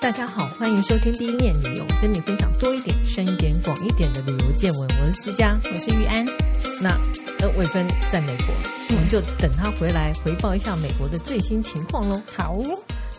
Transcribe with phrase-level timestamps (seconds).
[0.00, 4.88] 大家好，欢迎收听第一面旅游，跟你分享多一点、深一点、广一点的旅游见闻。
[5.00, 6.24] 我是思佳，我是玉安。
[6.80, 6.90] 那
[7.40, 8.54] 呃，伟芬在美国，
[8.90, 12.22] 我们就等他回来回报一下美国的最新情况喽。
[12.36, 12.56] 好，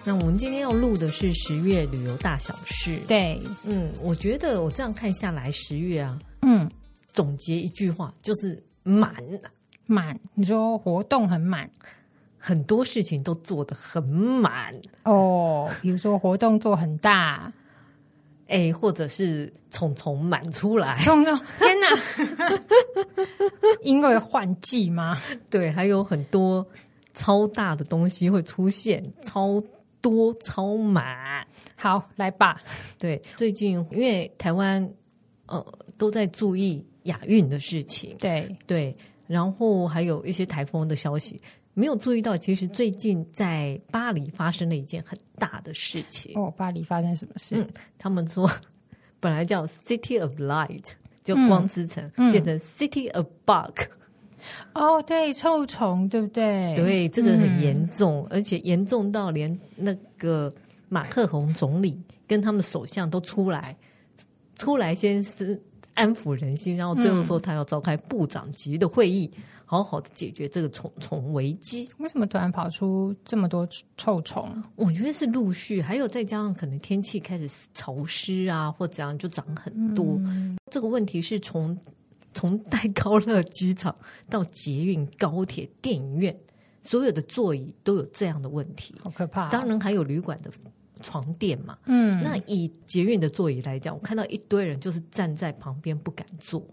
[0.05, 2.95] 那我们今天要录的是十月旅游大小事。
[3.05, 6.69] 对，嗯，我觉得我这样看下来，十月啊，嗯，
[7.11, 9.13] 总结一句话就是满
[9.85, 10.17] 满。
[10.33, 11.69] 你说活动很满。
[12.39, 17.51] 很多事情都做得很满哦，比如说活动做很大，
[18.47, 21.87] 哎，或者是虫虫满出来，虫虫，天哪！
[23.83, 25.15] 因为换季吗？
[25.49, 26.65] 对，还有很多
[27.13, 29.61] 超大的东西会出现，超
[30.01, 31.45] 多超满。
[31.75, 32.61] 好，来吧。
[32.97, 34.89] 对，最近因为台湾
[35.45, 35.63] 呃
[35.97, 38.95] 都在注意亚运的事情，对对，
[39.27, 41.39] 然后还有一些台风的消息。
[41.73, 46.33] 没有注意到，其实最近在巴黎发生了一件很大的事情。
[46.35, 47.55] 哦，巴黎发生什么事？
[47.55, 47.67] 嗯，
[47.97, 48.49] 他们说
[49.19, 50.91] 本来叫 City of Light，
[51.23, 53.79] 就光之城，嗯嗯、变成 City of Bug。
[54.73, 56.73] 哦，对，臭虫，对不对？
[56.75, 60.53] 对，这个很严重，嗯、而且严重到连那个
[60.87, 63.75] 马克宏总理跟他们首相都出来
[64.55, 65.61] 出来先是
[65.93, 69.29] 安抚人心，然后最后说他要召开部长级的会议。
[69.69, 71.87] 嗯好好的解决这个虫虫危机。
[71.99, 74.49] 为什么突然跑出这么多臭虫？
[74.75, 80.15] 我觉得是陆续，还有再加上可能天气开始潮湿啊，或怎样就长很多。
[80.21, 81.77] 嗯、这个问题是从
[82.33, 83.95] 从戴高乐机场
[84.27, 86.35] 到捷运、高铁、电影院，
[86.81, 89.49] 所有的座椅都有这样的问题，好可怕、哦。
[89.51, 90.49] 当然还有旅馆的
[91.03, 91.77] 床垫嘛。
[91.85, 96.65] 嗯，那以捷运的座椅来讲，我看到一堆人就是站在旁边不敢坐。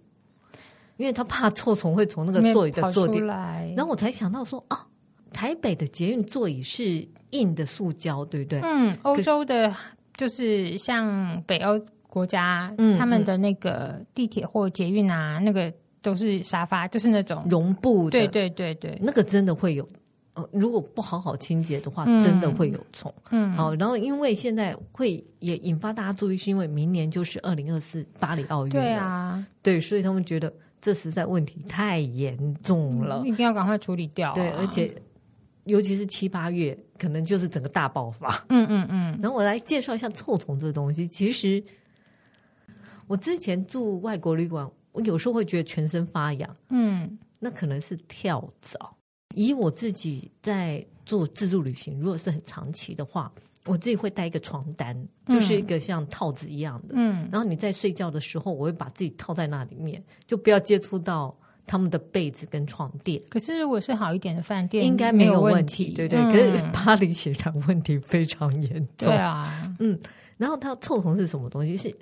[0.96, 4.86] 因为他怕臭虫会从那个座椅的坐垫来，然后我才想到说啊，
[5.30, 8.60] 台北的捷运座椅是硬的塑胶，对不对？
[8.62, 9.74] 嗯，欧洲的，
[10.16, 15.70] 就是像北欧国家，嗯，他们的那个地铁或捷运啊，那个
[16.00, 19.86] 都是沙发，就是那种绒布的，对对对对，那个真的会有，
[20.32, 23.12] 呃，如果不好好清洁的话，真的会有虫。
[23.32, 30.50] 嗯，好，然后因为现在会也引发大家注意，是因为明年就是二零二四巴黎奥运，对啊，对，所以他们觉得。
[30.80, 34.34] 这实在问题太严重了，嗯，一定要赶快处理掉，啊。
[34.34, 34.94] 对，而且
[35.64, 38.44] 尤其是七八月，可能就是整个大爆发。
[38.48, 39.18] 嗯嗯嗯。
[39.20, 41.06] 然后我来介绍一下臭虫这个东西。
[41.08, 41.62] 其实
[43.06, 46.56] 我之前住外国旅馆，我有时候会觉得全身发痒。
[46.68, 48.96] 嗯，那可能是跳蚤。
[49.34, 53.32] 以我自己在做自助旅行，如果是很长期的话。
[53.66, 54.96] 我自己会带一个床单，
[55.26, 56.94] 就是一个像套子一样的。
[56.94, 63.20] 嗯，然后你在睡觉的时候，我会把自己套在那里面，就不要接触到他们的被子跟床垫。
[63.28, 65.92] 可是如果是好一点的饭店，应该没有问题。
[65.92, 69.08] 对对，可是巴黎血糖问题非常严重。
[69.08, 69.98] 对啊，嗯，
[70.36, 71.76] 然后他臭虫是什么东西？
[71.76, 71.96] 是。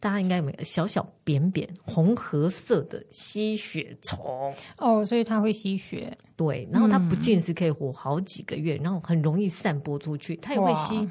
[0.00, 6.16] 大家应该有没有小小扁扁红褐色的吸血虫哦，所以它会吸血。
[6.36, 10.36] 对，然后它不仅是可以活好几个月，嗯、然后很容易散播出去。
[10.36, 11.10] 它也会吸，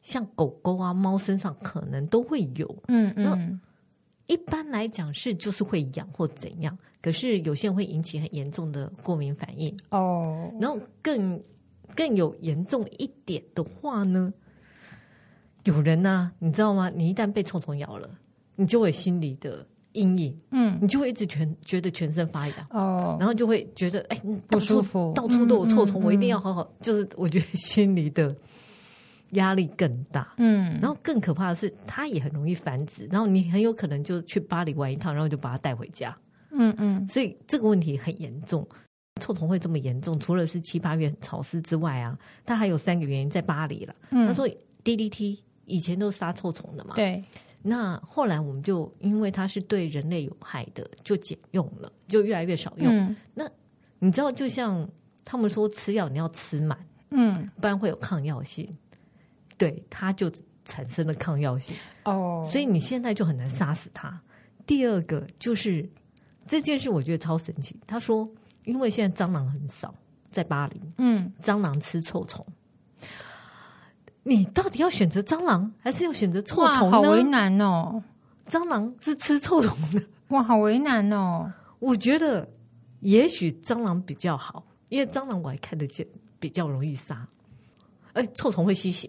[0.00, 2.82] 像狗狗啊、猫身上可能都会有。
[2.86, 3.24] 嗯嗯。
[3.24, 3.58] 那
[4.32, 10.52] 一般来讲是就是会痒或怎样，可是有些人会引起很严重的过敏反应哦。
[10.60, 11.42] 然后更
[11.96, 14.32] 更有严重一点的话呢？
[15.68, 16.90] 有人呐、啊，你知道吗？
[16.94, 18.10] 你一旦被臭虫咬了，
[18.56, 26.68] 你就会心里的阴影，嗯，你就会一直全觉得全身发痒哦，然后就会觉得哎，不舒服，到处都有臭虫，嗯嗯嗯、我一定要好好。
[26.80, 28.34] 就是我觉得心里的
[29.32, 36.16] 压力更大，嗯，然后更可怕的是，它也很容易繁殖，然后你很有可能就去巴黎玩一趟，然后就把它带回家，
[36.52, 38.66] 嗯嗯，所以这个问题很严重。
[39.20, 43.94] 臭虫会这么严重，除了是七八月潮湿之外啊，它还有三个原因在巴黎了。
[44.10, 44.48] 嗯、他说
[44.84, 45.38] DDT。
[45.68, 47.22] 以前都是杀臭虫的嘛，对。
[47.60, 52.88] 那后来我们就因为它是对人类有害的，就减用了，就越来越少用。
[52.88, 53.48] 嗯、那
[53.98, 54.88] 你知道，就像
[55.24, 56.78] 他们说吃药你要吃满，
[57.10, 58.68] 嗯，不然会有抗药性。
[59.56, 60.30] 对，它就
[60.64, 61.76] 产生了抗药性。
[62.04, 64.18] 哦，所以你现在就很难杀死它。
[64.64, 65.86] 第二个就是
[66.46, 67.76] 这件事，我觉得超神奇。
[67.88, 68.26] 他说，
[68.64, 69.92] 因为现在蟑螂很少
[70.30, 72.46] 在巴黎，嗯，蟑螂吃臭虫。
[74.28, 76.90] 你到底要选择蟑螂，还是要选择臭虫呢？
[76.90, 78.02] 好为难哦！
[78.46, 81.50] 蟑螂是吃臭虫的， 哇，好为难哦！
[81.78, 82.46] 我觉得
[83.00, 86.06] 也许蟑螂比较好，因为蟑螂我还看得见，
[86.38, 87.26] 比较容易杀。
[88.12, 89.08] 哎，臭虫会吸血，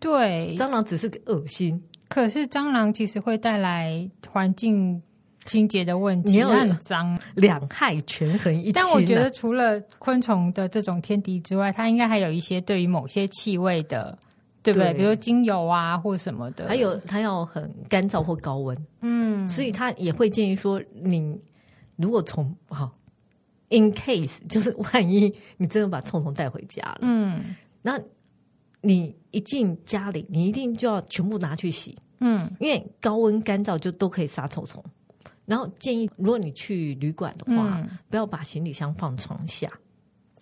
[0.00, 1.82] 对，蟑螂只是个恶心。
[2.08, 5.02] 可是蟑螂其实会带来环境
[5.48, 8.72] 清洁的问题，很脏，两害权衡一起。
[8.72, 14.16] 但我觉得除了昆虫的这种天敌之外，它应该还有一些对于某些气味的，
[14.62, 14.92] 对不对？
[14.92, 16.68] 比如精油啊，或什么的。
[16.68, 21.40] 还有它要很干燥或高温，嗯，所以他也会建议说，你
[21.96, 22.92] 如果从好
[23.70, 27.98] ，in case 就是万一你真的把虫虫带回家了，嗯，那
[28.82, 34.84] 你一进家里，你一定就要全部拿去洗，嗯，因为高温干燥就都可以杀臭虫。
[35.48, 39.68] 然后建议，如果你去旅馆的话，嗯、不要把行李箱放床下。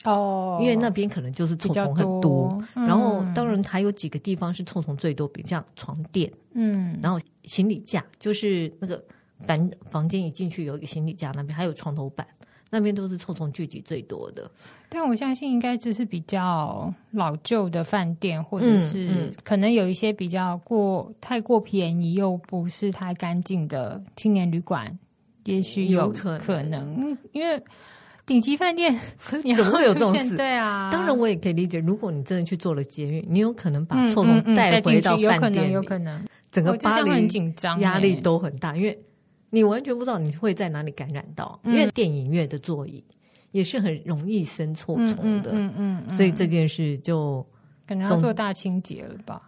[0.04, 2.20] 哦，因为那边可能就是臭虫很多。
[2.20, 2.64] 多。
[2.74, 9.02] 嗯、然后当然还有几个地方是臭虫最多，比如像床垫，嗯，然后行李架，就是那个
[9.46, 12.26] 房房间一进去有一个行李架，那边还有床头板，
[12.70, 14.50] 那边都是臭虫聚集最多的。
[14.88, 24.96] 但我相信应该只是比较老旧的饭店，或者是可能有一些比较过太过便宜又不是太干净的青年旅馆，
[25.44, 27.16] 也许有可能。
[27.32, 27.60] 因为
[28.24, 28.96] 顶级饭店
[29.56, 30.36] 怎么会有这种事？
[30.36, 31.78] 对啊，当然我也可以理解。
[31.80, 36.24] 如果你真的去做了捷运，你有可能把臭虫带回到饭店，有可能，有可能。
[36.52, 38.98] 整个巴黎很紧张，压力都很大，因为
[39.56, 43.02] 你完全不知道你会在哪里感染到，因为电影院的座椅。
[43.52, 47.42] 也是很容易生臭虫的，嗯嗯，所以这件事就
[47.88, 49.40] 可能要做大清洁了吧？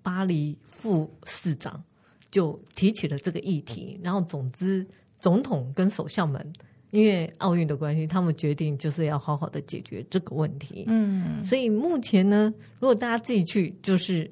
[0.00, 1.82] 巴黎副市长
[2.30, 4.86] 就提起了这个议题，然后总之
[5.18, 6.52] 总统跟首相们
[6.92, 10.84] 因为奥运的关系，他们决定就是要好好的解决这个问题。
[10.86, 14.30] 嗯，所以目前呢，如果大家自己去，就是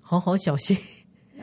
[0.00, 0.76] 好好小心。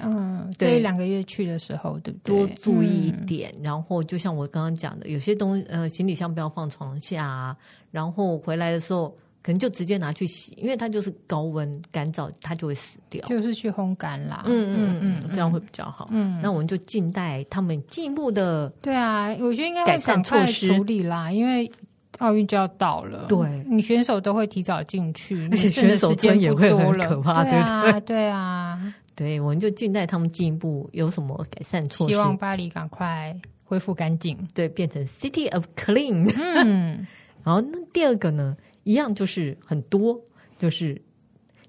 [0.01, 2.45] 嗯，这一两个月去的时候，对不对？
[2.45, 3.53] 多注意一点。
[3.57, 7.55] 嗯、然后，就像我刚刚讲的，有些东西，呃，行李箱不要放床下啊。
[7.91, 9.09] 然后回来的时候，
[9.41, 13.23] 可能就直接拿去洗，因为它就是高温干燥，它就会死掉。
[13.25, 14.43] 就是去烘干啦。
[14.47, 16.09] 嗯嗯嗯，这样会比较好。
[16.11, 18.67] 嗯，那我们就静待他们进一步的。
[18.81, 21.71] 对啊，我觉得应该改善措施处理啦，因为
[22.19, 23.25] 奥运就要到了。
[23.27, 28.93] 对，你选手都会提早进去，而且选手村也会很可怕，对啊，对啊。
[29.15, 32.13] 对，我们就静待他们进一步有什么改善措施。
[32.13, 36.29] 希望巴黎赶快恢复干净，对，变成 City of Clean。
[36.65, 37.07] 嗯，
[37.43, 40.19] 然后那第二个呢，一样就是很多，
[40.57, 40.93] 就是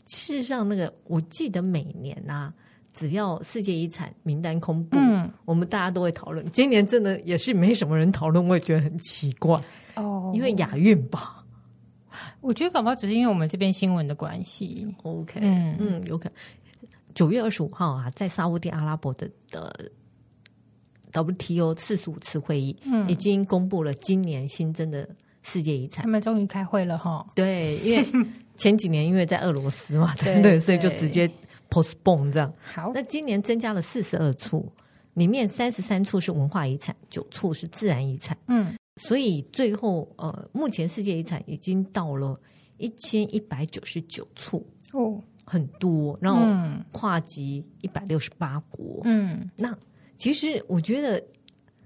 [0.07, 2.53] 事实上那个，我记得每年啊，
[2.93, 6.45] 只要世界遗产名单公布，嗯，我们大家都会讨论。
[6.51, 9.63] 今年真的也是没什么人讨论，我也觉得很奇怪
[9.95, 11.45] 哦，因为亚运吧，
[12.41, 14.87] 我觉得搞不好只是因为我们这边新闻的关系。
[15.05, 16.35] OK，嗯嗯，有可能。
[17.17, 19.91] 九月二十五号啊，在沙乌地阿拉伯的的
[21.13, 25.09] WTO 四十五次会议，嗯，已经公布了今年新增的
[25.43, 26.03] 世界遗产。
[26.03, 27.27] 他们终于开会了哈。
[27.35, 28.07] 对，因为
[28.55, 31.27] 前几年因为在俄罗斯嘛，对，对，所以就直接
[31.71, 32.53] postpone 这样。
[32.75, 34.71] 好，那今年增加了四十二处，
[35.15, 38.37] 里面三十三处是文化遗产，九处是自然遗产。
[38.49, 42.39] 嗯，所以最后呃，目前世界遗产已经到了
[42.77, 45.19] 一千一百九十九处哦。
[45.49, 46.43] 很多，然后
[46.91, 49.01] 跨级一百六十八国。
[49.05, 49.73] 嗯，那
[50.17, 51.23] 其实我觉得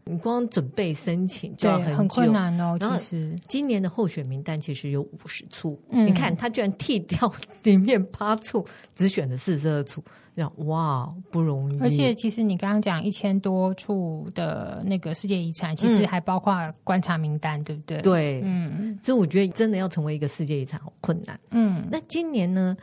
[0.05, 2.79] 你光准备申请就要很久，很困难哦。
[2.81, 7.31] 其实今年的候选名单其实有五十处，嗯、你看他居然剔掉
[7.65, 10.03] 里面八处，只选了四十二处，
[10.35, 11.79] 让哇不容易。
[11.81, 18.01] 而且其实你刚刚讲一千多处的那个世界遗产，其实还包括观察名单，嗯、对不对？
[18.01, 21.39] 对，嗯，所以我觉得真的要成为一个世界遗产好困难。
[21.51, 22.75] 嗯，那今年呢？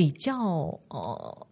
[0.00, 0.34] 比较
[0.88, 1.46] 呃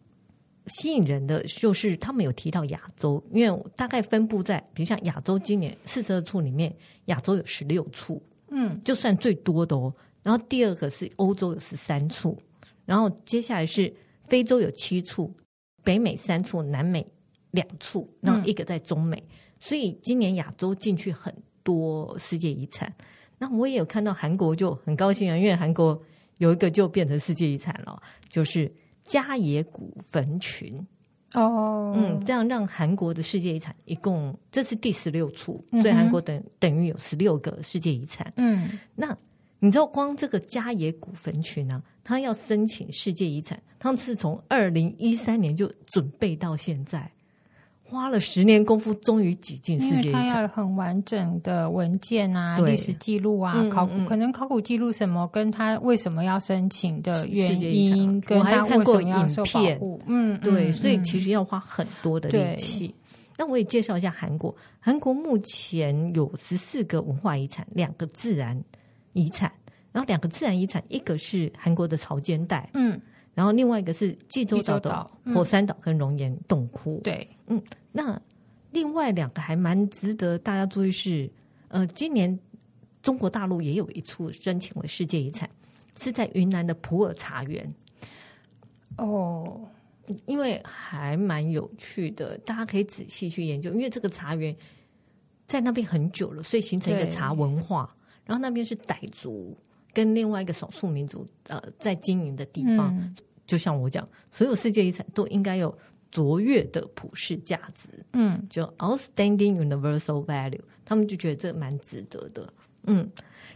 [0.69, 6.75] 吸引人的就是他们有提到亚洲，因为大概分布在，比如像亚洲今年四十二处里面，
[7.09, 9.95] 亚洲有十六处，嗯，就算最多的哦。
[10.23, 12.39] 然后第二个是欧洲有十三处，
[12.87, 13.95] 然后接下来是
[14.29, 15.31] 非洲有七处，
[15.85, 17.07] 北美三处，南美
[17.51, 19.23] 两处，然后一个在中美。
[19.29, 22.91] 嗯、所以今年亚洲进去很多世界遗产。
[23.37, 26.03] 那我也有看到韩国就很高兴啊，因为韩国。
[26.39, 28.73] 有一个就变成世界遗产了，就是
[29.05, 30.85] 加野古坟群
[31.35, 38.33] 哦，嗯，这样让韩国的世界遗产一共这是第十六处，所以韩国等等于有十六个世界遗产。
[38.37, 39.17] 嗯，那
[39.59, 47.11] 你知道光这个加野古坟群呢、啊，他要申请世界遗产，他们是从二零一三年就准备到现在。
[47.91, 50.27] 花了十年功夫，终于挤进世界遗产。
[50.27, 59.59] 要很完整的文件啊，历史记录啊，嗯、考古、嗯、可能考古记录什么，跟他为什么要申请的原因，跟他为什么要受保护。
[59.59, 62.95] 我还看过影片，嗯，对，所以其实要花很多的力气。
[63.39, 68.63] 那我也介绍一下韩国，韩国目前有十四个文化遗产，两个自然
[69.15, 69.51] 遗产，
[69.93, 73.01] 然后两个自然遗产，一个是韩国的潮间带，嗯。
[73.39, 78.21] 然后另外一个是济州岛的火山岛跟熔岩洞窟，对，嗯，那
[78.73, 81.31] 另外两个还蛮值得大家注意是，
[81.69, 82.37] 呃，今年
[83.01, 85.49] 中国大陆也有一处申请为世界遗产，
[85.97, 87.73] 是在云南的普洱茶园。
[88.97, 89.69] 哦，
[90.27, 93.71] 因为还蛮有趣的，大家可以仔细去研究。
[93.71, 94.53] 因为这个茶园
[95.47, 97.95] 在那边很久了，所以形成一个茶文化。
[98.25, 99.57] 然后那边是傣族
[99.93, 102.93] 跟另外一个少数民族呃在经营的地方。
[102.99, 103.17] 嗯、
[103.49, 105.77] 就像我讲，所有世界遗产都应该有
[106.13, 107.89] 卓越的普世价值。
[108.13, 112.49] 嗯，就 outstanding universal value，他们就觉得这蛮值得的。
[112.85, 113.11] 嗯，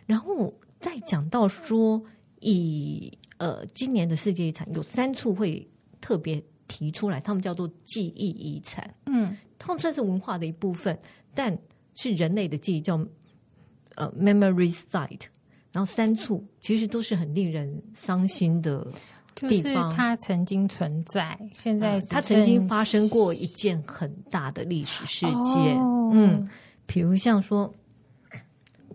[0.05, 2.03] 然后再讲到说
[2.41, 3.17] 以。
[3.39, 5.69] 呃，今年的世界遗产有三处会
[6.01, 8.95] 特别提出来，他们叫做记忆遗产。
[9.07, 10.97] 嗯，他们算是文化的一部分，
[11.35, 11.59] 但
[11.97, 13.05] 是人类的记忆叫
[13.97, 15.23] 呃 memory site。
[15.73, 18.87] 然后三处其实都是很令人伤心的。
[19.35, 25.77] 就是它曾经存在，现在它曾经发生过一件很大的历史事件。
[25.79, 26.49] 哦、嗯，
[26.87, 27.73] 比如像说。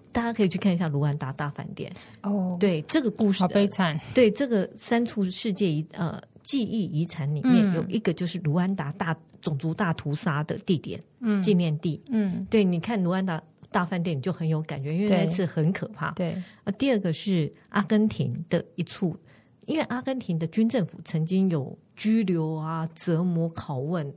[0.09, 3.99] 大家可以去看一下卢安达大饭店哦，对这个故事好悲惨。
[4.15, 13.39] 对这个三处世界遗呃记忆遗产里面有一个就是卢安达大种族大屠杀的地点，嗯，纪念地，嗯，对，你看卢安达
[13.69, 16.09] 大饭店你就很有感觉，因为那次很可怕。
[16.13, 19.15] 对，呃，第二个是阿根廷的一处，
[19.67, 24.11] 因为阿根廷的军政府曾经有拘留啊、折磨、拷问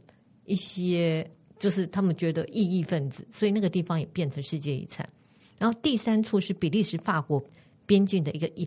[0.46, 1.28] 一些
[1.58, 5.06] 就是他们觉得异议分子，所以那个地方也变成世界遗产。
[5.58, 7.44] 然后第三处是比利时法国
[7.84, 8.66] 边境的一个一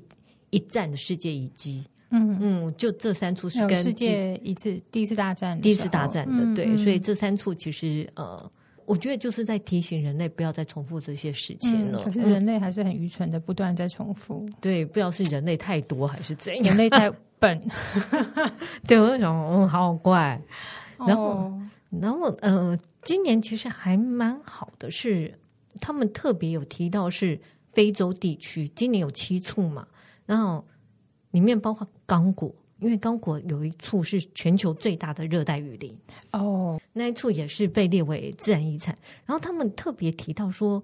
[0.52, 8.52] 一战的世界遗迹，嗯嗯，就这三处是跟世界一次第一次大战第一次大战的，嗯、对，所以这三处其实呃，
[8.86, 12.00] 我觉得就是在提醒人类不要再重复这些事情了。
[12.02, 14.48] 嗯、可是人类还是很愚蠢的，不断在重复。
[14.62, 17.60] 对，不知道是人类太多还是怎样，人类太笨。
[18.88, 20.42] 对，我就想，嗯，好怪。
[21.08, 21.64] 然后，哦、
[22.02, 25.34] 然后，呃，今年其实还蛮好的是。
[25.82, 27.38] 他们特别有提到是
[27.74, 29.88] 非洲地区，今年有七处嘛，
[30.28, 30.64] 然后
[31.32, 35.98] 里面包括刚果，因为刚果有一处是全球最大的热带雨林
[36.32, 38.94] 哦，那一处也是被列为自然遗产。
[39.26, 40.84] 然后他们特别提到说，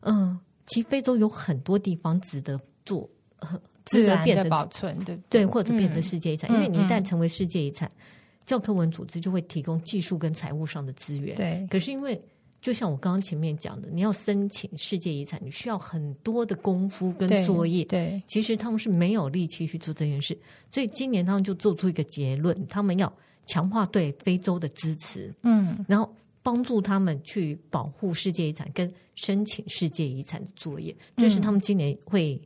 [0.00, 3.06] 嗯、呃，其实非洲有很多地方值得做，
[3.40, 6.50] 呃、值得变成保存，对对，对，或者变成世界遗产。
[6.50, 8.02] 嗯、因为你一旦成为世界遗产，嗯、
[8.46, 11.36] 教科文组织就会提供技术跟财务上的资源。
[11.36, 12.18] 对，可是因为
[12.60, 17.84] 就像我刚刚前面讲的，你要申请世界遗产，你需要很多的功夫跟作业。
[17.84, 20.36] 对，对，其实他们是没有力气去做这件事，
[20.68, 23.10] 所以今年他们就做出一个结论，他们要
[23.46, 26.12] 强化对非洲的支持，嗯，然后
[26.42, 32.40] 帮助他们去保护世界遗产跟申请世界遗产的作业，这是他们今年会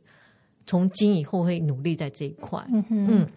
[0.67, 2.63] 从今以后会努力在这一块。
[2.71, 3.27] 嗯哼，嗯，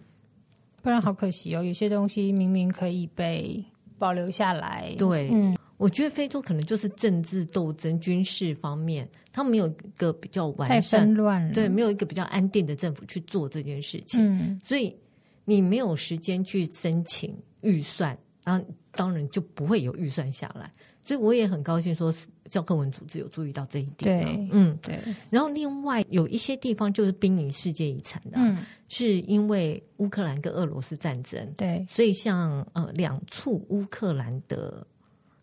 [0.83, 3.65] 不然好可惜哦，有些东西明明可以被
[3.97, 4.93] 保留下来。
[4.99, 5.56] 对，嗯。
[5.77, 11.53] 我觉得非洲可能就是政治斗争、军事方面，他们没有一个比较完善，太纷乱了。
[11.53, 14.95] 对，没有一个比较安定的政府去做这件事情，嗯，所以
[15.45, 20.71] 你没有时间去申请预算，然后当然就不会有预算下来。
[21.03, 22.11] 所以我也很高兴说，
[22.49, 24.25] 教科文组织有注意到这一点。
[24.25, 24.99] 对，嗯，对。
[25.29, 28.57] 然后另外有一些地方就是濒临世界遗产的，嗯，
[28.89, 34.85] 是因为乌克兰跟俄罗斯战争，对，所以像呃两处乌克兰的。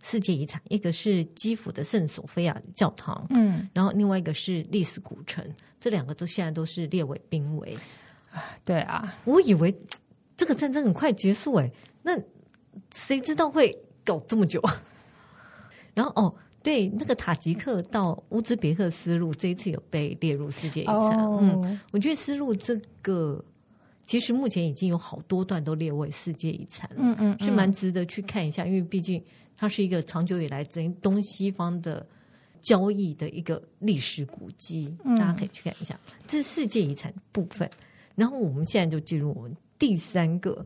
[0.07, 5.43] 世界遗产，一个是基辅的圣索菲亚教堂，嗯，然后另外一个是历史古城，
[5.81, 7.75] 这两个都现在都是列为濒危。
[8.67, 9.75] 对啊，我以为
[10.37, 12.13] 这个战争很快结束，哎，那
[12.95, 14.63] 谁知道会搞这么久？
[15.95, 23.43] 然后哦，对，那个塔吉克到乌兹别克丝路这一次有被列入世界遗产，哦、嗯，我觉得丝路这个
[24.05, 29.25] 其实目前已经有好多段都列为世界遗产了，嗯，嗯嗯，是蛮值得去看一下，因为毕竟。
[29.57, 32.07] 它是一个长久以来在东西方的
[32.61, 35.99] 交易的一个历史古迹，大家可以去看一下。
[36.27, 37.71] 这是世界遗产部分。
[38.15, 40.65] 然后我们现在就进入我们第三个，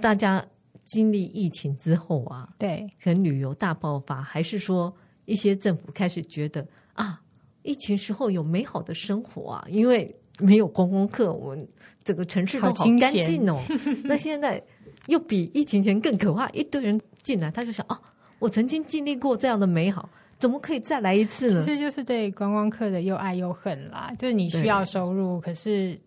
[0.00, 0.44] 大家
[0.84, 7.20] 经历疫情之后啊，对，可能旅游大爆发，还是说一些政府开始觉得啊，
[7.62, 11.68] 疫情时候有美好的生活啊，因为没有观光客，我们
[12.04, 13.60] 整个城市都好干净哦。
[14.04, 14.62] 那现在
[15.06, 17.00] 又比疫情前更可怕，一堆人。
[17.22, 17.98] 进来，他就想哦，
[18.38, 20.08] 我曾经经历过这样的美好，
[20.38, 21.62] 怎么可以再来一次呢？
[21.62, 24.12] 其实就是对观光客的又爱又恨啦。
[24.18, 26.00] 就是你需要收入，可是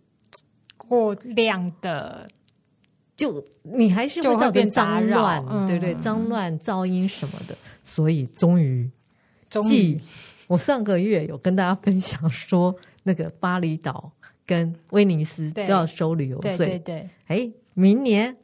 [0.75, 2.27] 过量的，
[3.15, 5.93] 就你还是会造成脏乱，嗯、对不对？
[5.95, 7.55] 脏乱、噪音什么的。
[7.83, 8.89] 所以终于，
[9.49, 9.99] 终于，
[10.47, 14.11] 我上个月有跟大家分享说，那个巴厘岛
[14.45, 16.57] 跟威尼斯都要收旅游税。
[16.57, 18.35] 对对对，哎，明年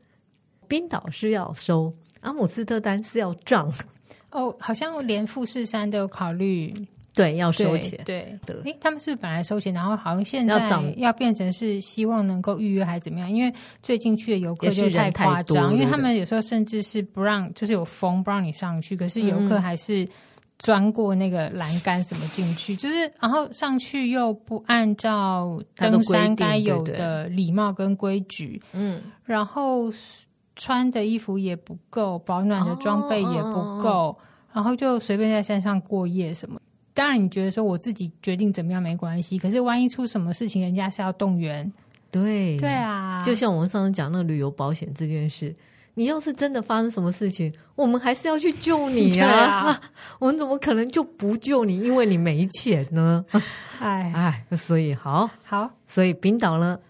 [0.68, 1.94] 冰岛是要收。
[2.22, 3.72] 阿姆斯特丹是要涨。
[4.32, 6.74] 哦，好像连富士山都有考虑
[7.16, 8.00] 对，要收钱。
[8.06, 13.30] 对对，哎，他们是不是本来收钱，然后好像现在要变成是希望能够预约还是怎么样？
[13.30, 20.08] 因为最近去的游客就太夸张，因为他们有时候甚至是不让，就是有风不让你上去，可是游客还是
[20.60, 29.92] 钻过那个栏杆什么进去，嗯、就是然后上去又不按照登山该有的礼貌跟规矩，嗯，然后
[30.60, 33.90] 穿的衣服也不够，保暖的装备也不够。
[33.90, 34.16] 哦
[34.52, 36.60] 然后就随便在山上过夜什么，
[36.92, 41.72] 当然你觉得说我自己决定怎么样没关系，可是万一出什么事情，人家是要动员。
[42.10, 45.56] 对对啊，就像我们上次讲那个旅游保险这件事，
[45.94, 49.30] 你要是真的发生什么事情，我们还是要去救你啊！
[49.70, 49.82] 啊
[50.18, 51.80] 我们怎么可能就不救你？
[51.80, 53.24] 因为你没钱呢？
[53.80, 56.89] 哎哎，所以好好，所以冰岛呢，好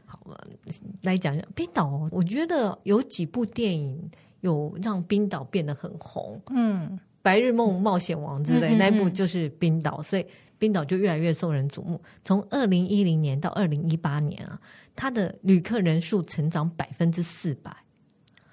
[1.01, 2.07] 来讲讲冰岛。
[2.11, 4.09] 我觉得有几部电影
[4.41, 6.99] 有让冰岛变得很红，嗯。
[7.21, 10.25] 白日梦冒险王之类，嗯嗯嗯，那一部就是冰岛，所以
[10.57, 12.01] 冰岛就越来越受人瞩目。
[12.23, 14.57] 从二零一零年到二零一八年啊，
[14.95, 17.75] 它的旅客人数成长百分之四百，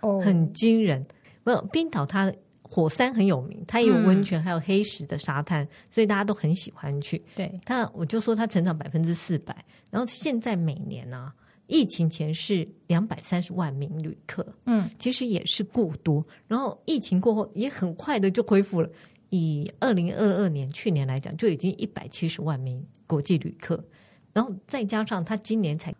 [0.00, 1.06] 哦，很惊人。
[1.44, 2.30] 没有冰岛，它
[2.60, 7.24] 火山很有名，它也有温泉，还有黑石的沙滩，所以大家都很喜欢去。
[7.36, 11.34] 对，它我就说它成长百分之四百，然后现在每年呢、啊。
[11.66, 16.24] 疫情前是两百三十万名旅客，嗯，其实也是过多。
[16.46, 18.88] 然后疫情过后也很快的就恢复了。
[19.30, 23.84] 以二零二二年去年来讲，就已经一百七十万名国际旅客。
[24.32, 25.92] 然后再加上他今年才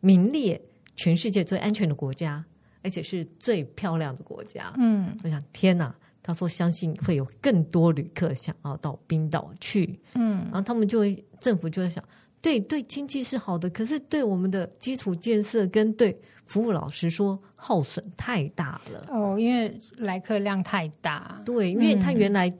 [0.00, 0.60] 名列
[0.96, 2.42] 全世界最安全的国家，
[2.82, 4.72] 而且是最漂亮的国家。
[4.78, 10.00] 嗯，我想天哪，他说相信会有更多旅客想要到冰岛去。
[10.14, 12.02] 嗯，然后他们就会政府就会想。
[12.44, 19.06] 对对，经济是好的，可是对我们的基础建设跟对服务，老实说耗损太大了。
[19.08, 21.40] 哦，因为来客量太大。
[21.46, 22.54] 对，因为他原来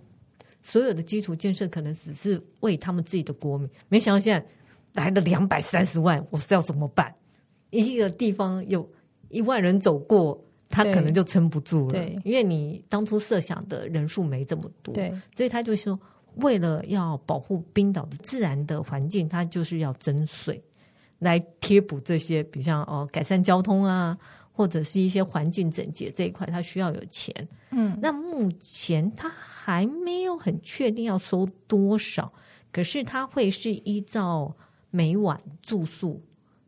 [0.62, 4.46] 所有的基础建设可能只是为他们自己的国民，没想到现在
[5.02, 7.14] 来了两百三十万，我是要怎么办？
[7.68, 8.90] 一个地方有
[9.28, 11.92] 一万人走过，他可能就撑不住了。
[11.92, 16.00] 对，因为你当初设想的人数没这么多，对，所以他就说。
[16.36, 20.62] 为了要保护冰岛的自然的环境，它就是要征税
[21.20, 24.18] 来贴补这些，比如像哦改善交通啊，
[24.52, 27.49] 或者是一些环境整洁这一块，它需要有钱。
[27.70, 32.32] 嗯，那目前它还没有很确定要收多少，
[32.73, 34.54] 可是它会是依照
[34.90, 36.23] 每晚住宿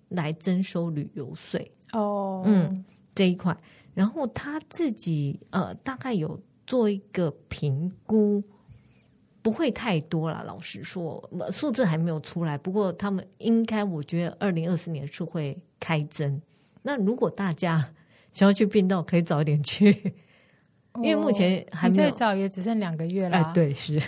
[0.08, 1.70] 来征收旅游税。
[1.92, 3.56] 哦，嗯，这一块，
[3.94, 8.42] 然后他自己呃大概有做一个评估。
[9.46, 12.58] 不会太多了，老实说，数字还没有出来。
[12.58, 16.42] 不过他们应该，我觉得二零二四年是会开增。
[16.82, 17.92] 那如果大家
[18.32, 20.12] 想要去冰岛，可以早一点去，
[20.96, 23.36] 因为目前还没有，再早也只剩两个月了。
[23.36, 24.02] 哎，对，是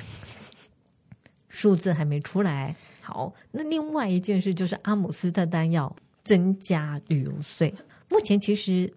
[1.48, 2.74] 数字还没出来。
[3.01, 7.72] 好，那另外一件事就是阿姆斯特丹要增加旅游税。
[8.11, 8.92] 目前其实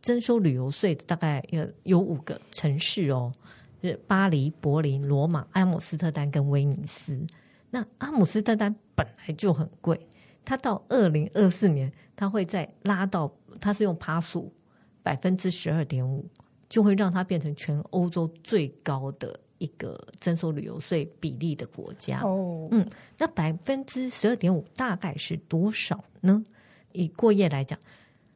[0.00, 3.30] 征收旅游税的大概有有五个城市哦。
[3.86, 7.24] 是巴黎、柏林、罗马、阿姆斯特丹跟威尼斯。
[7.70, 10.08] 那阿姆斯特丹本来就很贵，
[10.44, 14.52] 它到二零二四年，它会再拉到，它是用趴数
[15.02, 16.24] 百分之十二点五，
[16.68, 22.20] 就会让它变成全欧洲最高的一个征收旅游税比例的国家。
[22.22, 26.44] 哦，嗯，那百分之十二点五大概是多少呢？
[26.92, 27.78] 以过夜来讲，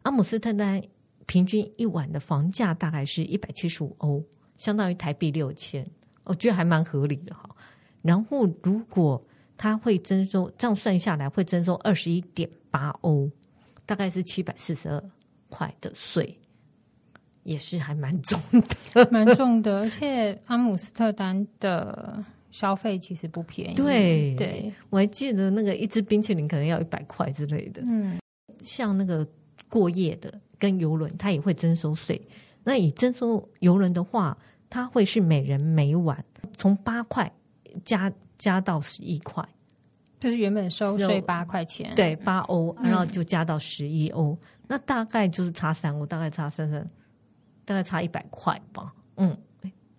[0.02, 0.82] 阿姆斯特丹
[1.26, 4.22] 平均一晚的房价大概是一百七十五欧。
[4.60, 5.84] 相当于台币六千，
[6.22, 7.48] 我觉得还蛮合理的哈。
[8.02, 9.20] 然后如果
[9.56, 13.30] 他会征收，这样算下来会征收二十一点八欧，
[13.86, 15.02] 大概是七百四十二
[15.48, 16.38] 块的税，
[17.42, 18.38] 也是还蛮重
[18.92, 19.78] 的， 蛮重的。
[19.78, 27.82] 而且阿姆斯特丹的消费其实不便宜，对对，我还记得那个一支冰淇淋可能要一百块之类的。
[27.86, 28.18] 嗯，
[28.62, 29.26] 像那个
[29.70, 32.20] 过夜的跟游轮，它也会征收税。
[32.64, 34.36] 那以征收邮轮的话，
[34.68, 36.24] 它会是每人每晚
[36.56, 37.30] 从八块
[37.84, 39.46] 加加到十一块，
[40.18, 46.88] 就是原本收税八块钱，对，八欧，然后就加到十一欧，嗯，那大概就是差三欧，大概差三三，
[47.64, 49.36] 大概差一百块吧，嗯，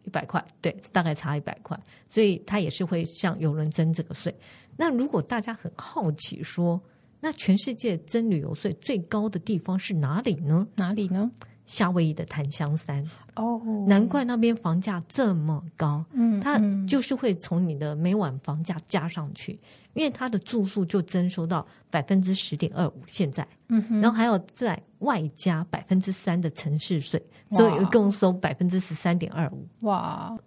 [0.04, 4.34] 一百块，对，大概差一百块，所以它也是会向邮轮征这个税。
[4.78, 6.82] 那如果大家很好奇说，
[7.19, 10.67] 那全世界征旅游税最高的地方是哪里呢？
[10.76, 11.32] 哪里呢？
[11.71, 13.01] 夏威夷的檀香山
[13.36, 16.03] 哦，难怪那边房价这么高。
[16.12, 19.57] 嗯，它就是会从你的每晚房价加上去，
[19.93, 23.01] 因为它的住宿就征收到百分之十点二五。
[23.07, 29.65] 现在，嗯，然后还要在外加百分之三的城市税，所以一共收百分之十三点二五。
[29.88, 30.38] 哇，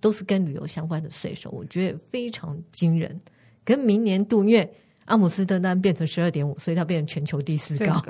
[0.00, 3.16] 都是跟旅游相关的税收，我觉得非常惊人。
[3.64, 4.68] 跟明年度，因为
[5.04, 8.02] 阿姆斯特丹变成十二点五，所以它变成全球第四高。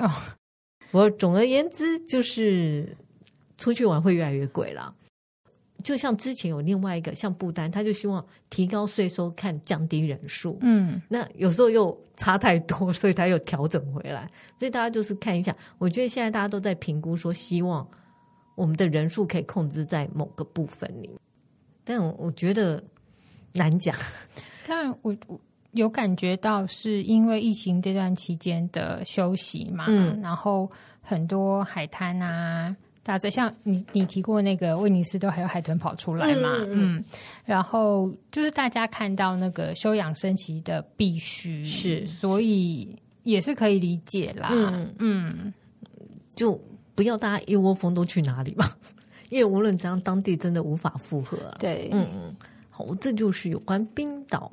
[0.91, 2.95] 我总而言之，就是
[3.57, 4.95] 出去玩会越来越贵了。
[5.83, 10.57] 就像之前有另外一个像不丹，他就希望提高税收，看降低人数。
[10.61, 14.27] 嗯，那有时候又差太多，所以他又调整回来。
[14.57, 17.87] 所以大家就是看一下，我觉得现在大家都在评估说，希望
[18.55, 21.09] 我们的人数可以控制在某个部分里。
[21.83, 22.83] 但我我觉得
[23.53, 23.95] 难讲。
[24.65, 25.39] 但我我
[25.75, 30.69] 有感觉到，是因为疫情这段期间的休息嘛，嗯，然后
[31.01, 32.75] 很多海滩啊。
[33.03, 36.49] 大家像你，你提过那个威尼斯都还有海豚跑出来嘛？
[36.61, 37.05] 嗯，嗯，
[37.45, 44.49] 然后就是大家看到那个休养生息的必须是，所以也是可以理解啦。
[44.51, 45.53] 嗯嗯，
[46.35, 46.59] 就
[46.95, 48.65] 不要大家一窝蜂都去哪里嘛，
[49.29, 51.57] 因为无论怎样，当地真的无法负荷啊。
[51.59, 52.35] 对，嗯嗯，
[52.71, 54.51] 好，这就是有关冰岛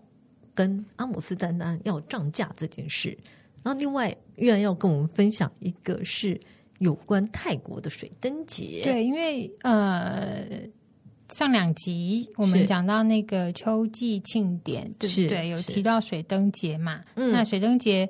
[0.54, 3.16] 跟阿姆斯丹丹要涨价这件事。
[3.62, 6.40] 然后另外，玉安要跟我们分享一个是。
[6.78, 10.44] 有关泰国的水灯节，对，因为呃，
[11.28, 15.48] 上两集我们讲到那个秋季庆典，对不对？
[15.50, 17.00] 有提到水灯节嘛？
[17.14, 18.08] 嗯，那水灯节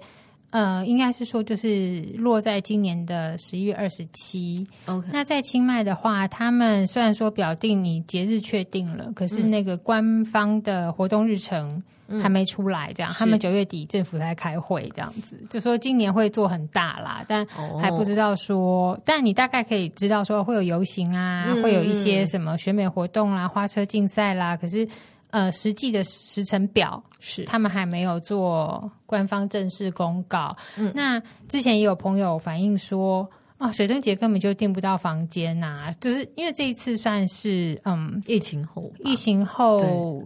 [0.49, 4.67] 呃，应该是说就是落在今年的十一月二十七。
[4.87, 11.83] OK，那在清迈的话，他们虽然说表定你节日确定了，可是那个官方的活动日程。
[12.21, 17.47] 还没出来，这样他们九月底政府在开会，这样子就说今年会做很大啦，但
[17.81, 24.87] 还不知道说，哦、但你大概可以知道说会有游行啊，嗯、会有一些什么选美活动啦、花车竞赛啦，可是
[25.31, 27.45] 呃，实际的时程表是。
[27.45, 30.55] 他们还没有做官方正式公告。
[30.77, 40.23] 嗯、那之前也有朋友反映说，啊，水灯节根本就订不到房间呐、啊，就是因为这一次算是嗯疫情后，疫情后。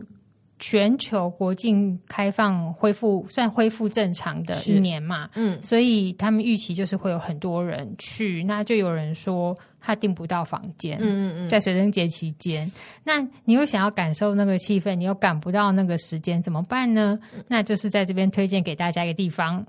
[0.58, 12.70] 全球国境开放恢复，算恢复正常的一年嘛，嗯，所以他们预期就是会有很多人去，那就有人说他订不到房间，嗯嗯嗯，在水灯节期间，
[13.04, 17.18] 那你又想要感受那个气氛，你又赶不到那个时间，怎么办呢？
[17.48, 19.62] 那就是在这边推荐给大家一个地方，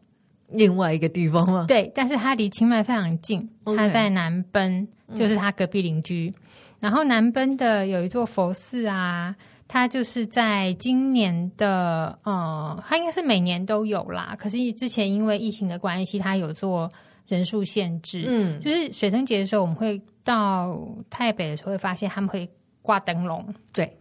[0.52, 1.66] 另外一个地方吗？
[1.68, 6.42] 对，但是它离清迈非常近，它在南奔，就是它隔壁邻居，嗯，
[6.80, 9.36] 然后南奔的有一座佛寺啊。
[9.70, 14.34] 它就是在今年的，呃，它应该是每年都有啦。
[14.40, 16.90] 可是之前因为疫情的关系，它有做
[17.28, 18.24] 人数限制。
[18.28, 22.50] 嗯，就是水灯节的时候，我们会到台北的时候，会发现他们会
[22.82, 23.46] 挂灯笼。
[23.74, 23.98] 对，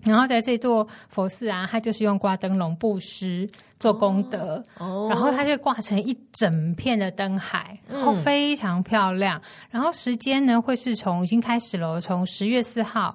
[0.00, 3.46] 然后在这座佛寺啊，它就是用挂灯笼布施
[3.78, 4.62] 做功德。
[4.78, 9.38] 哦，然后它就挂成一整片的灯海，然后非常漂亮。
[9.38, 13.14] 嗯，然后时间呢，会是从已经开始了，从十月四号。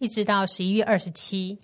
[0.00, 1.56] 一直到十一月二十七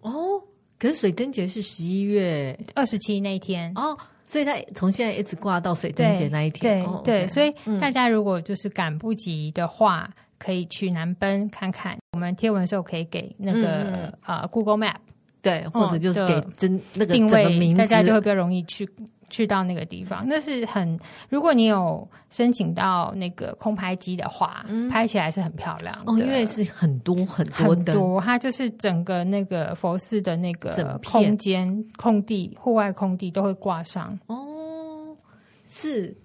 [0.00, 0.42] 哦，
[0.78, 6.84] 可是水灯节是十一月二十七那一天哦，所以他从现在一直挂到水灯节那一天。
[7.04, 11.96] 对所以大家如果就是赶不及的话，嗯、可以去南奔看看。
[12.12, 14.96] 我们贴文的时候可以给那个、嗯、呃 Google Map，
[15.42, 18.88] 对，或者就是给真、嗯、那个定位，大家就会比较容易去。
[19.30, 26.12] 去到那个地方，那是很，如果你有申请到那个空拍机的话，嗯、拍起来是很漂亮的。
[26.12, 34.08] 哦，因为是很多很多很多，它就是整个那个佛寺的那个空间、空地、户外空地都会挂上。
[34.26, 35.16] 哦，
[35.70, 36.16] 是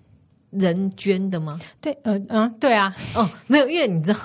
[0.49, 1.59] 人捐的吗？
[1.81, 2.95] 对，呃嗯，对啊。
[3.15, 4.19] 哦，没有，因为你知道，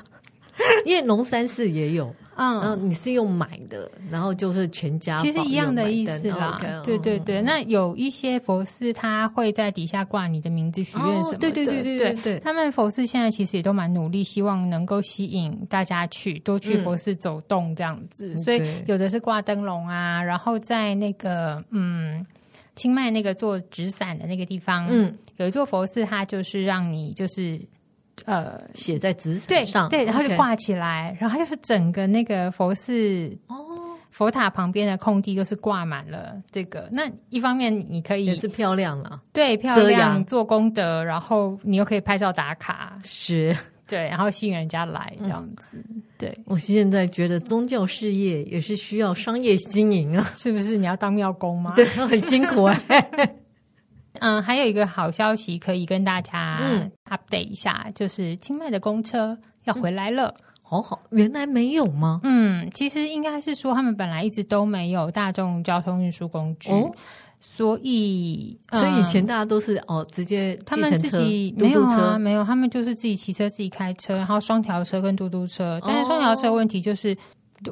[0.85, 2.15] 因为龙山寺也有。
[2.39, 6.57] 嗯，然后你是用买的，然后就是全家其实一样的意思啦。
[6.63, 11.39] Okay, 对对对，嗯、那有一些佛寺，他会在底下挂你的名字、许愿什么的。
[11.39, 18.33] 对对对对对对，他们佛寺现在其实也都蛮努力，希望能够吸引大家去多去佛寺走动这样子。
[18.35, 22.25] 嗯、所以有的是挂灯笼啊，然后在那个嗯
[22.77, 27.61] 清迈那个做纸伞的那个地方，嗯，有一座佛寺，它就是让你就是。
[28.25, 33.57] 呃，写在纸纸上，对，然后就挂起来.然后就是整个那个佛寺哦，
[34.11, 36.89] 佛塔旁边的空地都是挂满了这个。
[36.93, 45.83] 那一方面你可以也是漂亮了，对，漂亮做功德，然后你又可以拍照打卡，是 对，然后吸引人家来这样子。
[45.89, 50.77] 嗯、 对，我现在觉得宗教事业也是需要商业经营啊， 是不是？
[50.77, 51.73] 你要当庙工吗？
[51.75, 53.35] 对，很辛苦哎、欸。
[54.21, 56.61] 嗯，还有一个好消息可以跟大家
[57.11, 60.35] update 一下，嗯、就是清迈的公车要回来了。
[60.63, 62.21] 好好，原来没有吗？
[62.25, 66.93] 嗯，其实应该是说他们本来一直都没有大众交通运输工具，哦、
[67.41, 75.81] 所以、嗯、所以以前大家都是哦直接他们自己没有啊，没有，他们就是自己骑车自己开车，然后双条车跟嘟嘟车。
[75.87, 77.17] 但是双条车问题就是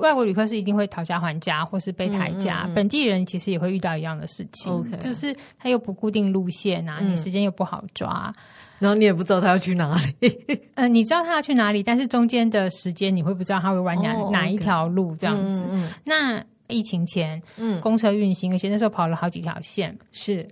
[0.00, 2.62] 外国旅客是一定会讨价还价，或是被抬价。
[2.64, 8.32] 嗯嗯嗯、本地人其实也会遇到一样的事情.就是他又不固定路线啊，嗯、你时间又不好抓，
[8.78, 10.28] 然后你也不知道他要去哪里。
[10.48, 14.30] 嗯、 呃，你知道他要去哪里，但是中间的时间你会不知道他会玩哪、oh.
[14.32, 15.64] 哪一条路这样子。
[16.04, 20.46] 那疫情前，嗯，公车运行，而且那时候跑了好几条线，是。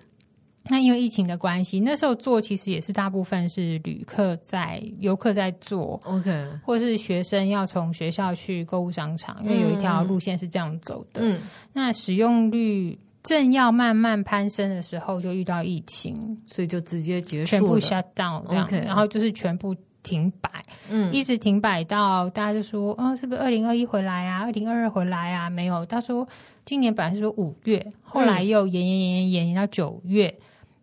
[0.70, 11.20] 那因为疫情的关系，那时候做其实也是大部分是旅客在游客在做，OK，或是学生要从学校去购物商场，因为有一条路线是这样走的。
[11.22, 11.38] 嗯，
[11.74, 16.14] 那使用率正要慢慢攀升的时候，就遇到疫情，
[16.46, 18.84] 所以就直接结束，全部 shut down 这样，Okay.
[18.84, 20.48] 然后就是全部停摆，
[20.88, 24.44] 嗯，一直停摆到大家就说，哦，是不是二零二一回来啊？
[24.44, 25.50] 二零二二回来啊？
[25.50, 26.26] 没有，他说
[26.64, 30.34] 今年本来是说五月，后来又延延延延延到九月。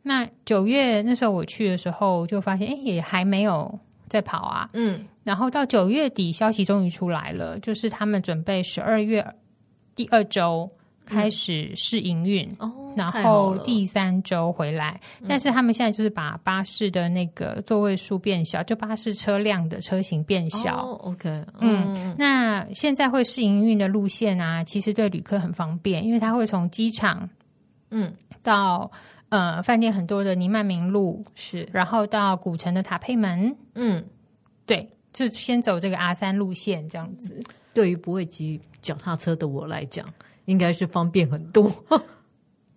[0.04, 4.70] 那九月那时候我去的时候，就发现哎，也还没有在跑啊。
[4.74, 9.24] 嗯，然后到九月底，消息终于出来了，就是他们准备十二月
[9.94, 10.68] 第二周
[11.06, 15.00] 开始试营运，哦，然后第三周回来。
[15.28, 20.78] 但是他们现在就是把巴士的那个座位数变小，就巴士车辆的车型变小。
[20.78, 27.30] 哦，OK，嗯，嗯，那现在会试营运的路线啊，其实对旅客很方便，因为他会从机场，
[27.92, 28.12] 嗯，
[28.42, 28.92] 到。
[29.32, 34.06] 呃，饭店很多的尼曼明路是，然后到古城的塔佩门，嗯，
[34.66, 37.42] 对，就先走这个阿三路线这样子。
[37.74, 40.06] 对于不会骑脚踏车的我来讲，
[40.44, 41.72] 应该是方便很多。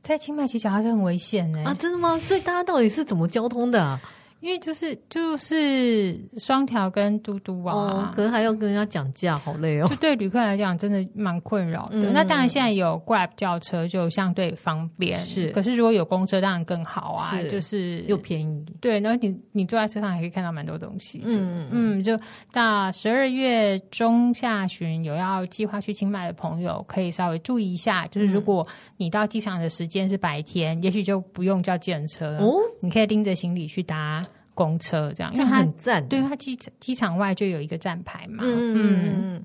[0.01, 1.65] 在清迈骑脚踏车很危险呢？
[1.65, 2.17] 啊，真的吗？
[2.21, 4.01] 所以大家到底是怎么交通的啊？
[4.45, 9.87] 因为就是就是双条跟嘟嘟啊，哦，可能还要跟人家讲价，好累哦。
[9.89, 12.11] 就对旅客来讲，真的蛮困扰的。
[12.11, 15.49] 嗯、那当然，现在有 Grab 叫车就相对方便，是。
[15.53, 18.63] 可是如果有公车，当然更好啊，是就是又便宜。
[18.83, 21.23] 对，然后你你坐在车上也可以看到蛮多东西。
[21.25, 22.21] 嗯嗯，就
[22.53, 28.07] 到十二月中下旬有要计划去清迈的朋友，可以稍微注意一下。
[28.09, 28.67] 就是如果
[28.99, 34.23] 你到机场的时间是白天，嗯、也许就不用叫计程车了哦，你可以拎着行李去搭。
[34.55, 39.45] 公车这样，因为它很赞，对，它机机场外就有一个站牌嘛，嗯，嗯，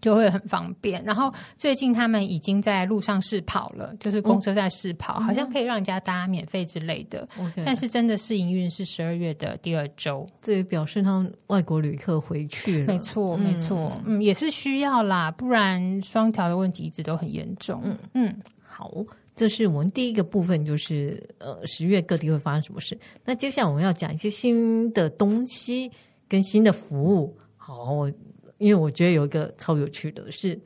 [0.00, 1.02] 就会很方便。
[1.04, 7.26] 然后最近他们已经在路上试跑了，就是公车在试跑，哦、好像可以让人家搭免费之类的。
[7.38, 12.86] Okay 但是真的试营运是十二月的第二周，这也表示他们外国旅客回去了。
[12.86, 17.80] 没错，没错，嗯，也是需要啦，不然双条的问题一直都很严重。
[17.84, 18.92] 嗯嗯，好。
[19.38, 22.98] 这是我们第一个部分，就是呃，十月各地会发生什么事。
[23.24, 25.88] 那接下来我们要讲一些新的东西
[26.28, 27.38] 跟新的服务。
[27.56, 28.04] 好，
[28.58, 30.60] 因为我觉得有一个超有趣的是，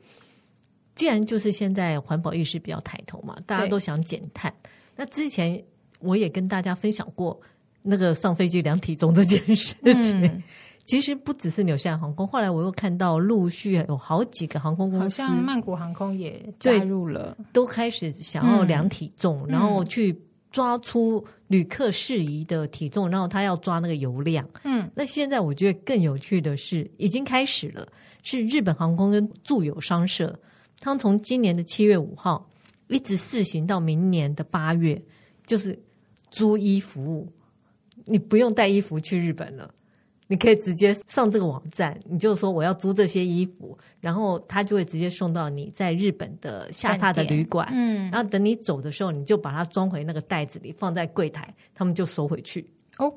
[0.95, 4.51] 既然就是现在环保意识比较抬头嘛，大家都想减碳。
[4.95, 5.63] 那之前
[5.99, 7.39] 我也跟大家分享过
[7.83, 10.43] 那个上飞机量体重这件事情。
[10.85, 20.13] 其实不只是纽西兰航空，后来我又看到陆续有好几个航空公司，好像曼谷航空也加入了，都开始想要量体重，嗯、然后去
[20.51, 24.45] 抓出旅客适宜的体重，然后他要抓那个油量。
[24.65, 27.87] 嗯，那现在我觉得更有趣的是，已经开始了，
[28.21, 30.37] 是日本航空跟住友商社，
[30.81, 32.45] 他们从今年的七月五号
[32.89, 35.01] 一直试行到明年的八月，
[35.45, 35.81] 就是
[36.29, 37.31] 租衣服务，
[38.03, 39.73] 你不用带衣服去日本了。
[40.33, 47.69] 你可以直接上这个网站，你就说我要租这些衣服，然后他就会直接送到你在日本的下榻的旅馆。
[47.71, 52.67] 嗯，然后等你走的时候，你就把它装回那个袋子里，放在柜台，他们就收回去。
[52.97, 53.13] 哦，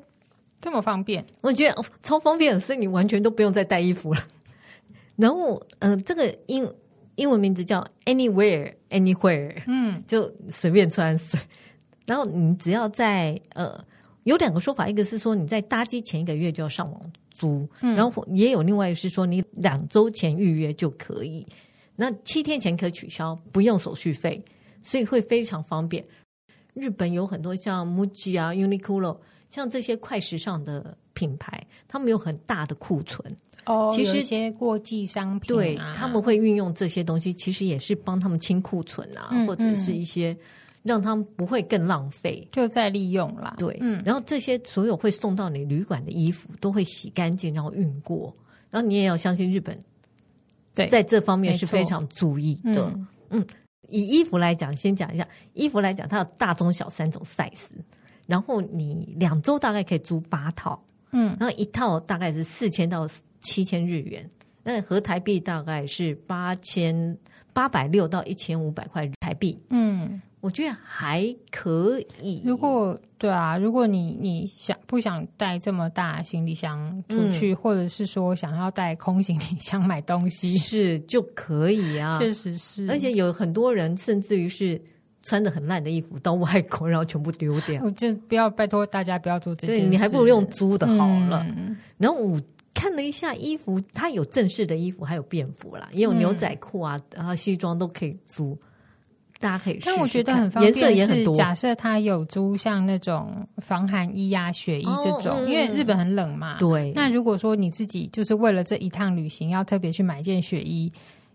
[0.61, 4.21] 这么方便，我觉得、哦、超方便，所以你完全都不用再带衣服了。
[5.17, 6.71] 然后，嗯、呃，这个英
[7.15, 11.39] 英文名字叫 Anywhere Anywhere，嗯，就随便穿随。
[12.05, 13.83] 然后你只要在呃。
[14.27, 21.47] 有两个说法，一个是说你在搭机前一个月就要上网租，嗯、然后也有另外一个是说你两周前预约就可以，
[21.95, 24.43] 那七天前可取消，不用手续费，
[24.83, 26.05] 所以会非常方便。
[26.73, 33.25] 日本有很多像 MUJI 啊、Uniqlo，像这些快时尚的品牌，他们有很大的库存。
[33.65, 40.37] 哦，其实有一些过季商品、啊，对，他们会运用这些东西，其实也是帮他们清库存啊，嗯、或者是一些。
[40.87, 43.53] 让他们不会更浪费，就再利用啦。
[43.59, 48.33] 对，嗯，然后这些所有会送到你旅馆的衣服都会洗干净，然后运过。
[48.69, 49.77] 然后你也要相信日本，
[50.73, 52.85] 对，在这方面是非常注意的。
[52.85, 53.47] 嗯，嗯，
[53.89, 57.67] 以衣服来讲，先讲一下衣服来讲，它有大、中、小三种 size。
[58.25, 63.07] 然后你两周大概可以租八套，嗯，然后一套大概是四千到
[63.39, 64.29] 七千日元，
[64.63, 67.17] 那合台币大概是八千
[67.53, 70.21] 八百六到一千五百块台币，嗯。
[70.47, 72.41] 我觉得还可以。
[72.45, 82.17] 如果对啊，如果你你想不想带这么大行李箱出去，嗯、或者是说想要带空行李箱买东西，是就可以啊。
[82.17, 84.81] 确实是，而且有很多人甚至于是
[85.21, 87.83] 穿的很烂的衣服到外国，然后全部丢掉。
[87.83, 91.45] 我就不要拜托大家不要做这件事，对，你还不如用租的好了。
[91.57, 92.41] 嗯、然后我
[92.73, 98.57] 看了一下衣服，它有正式的衣服，还有便服啦，也有牛仔裤啊，然后西装都可以租。
[99.39, 101.33] 大家可以试试，但我觉得很方便，颜色也很多。
[101.35, 106.57] 假设他有租像那种防寒衣呀、啊、雪衣这种，哦嗯、因为日本很冷嘛。
[106.57, 106.91] 对。
[106.95, 110.91] 那如果说你自己就是为了这一趟旅行要特别去买一件雪衣，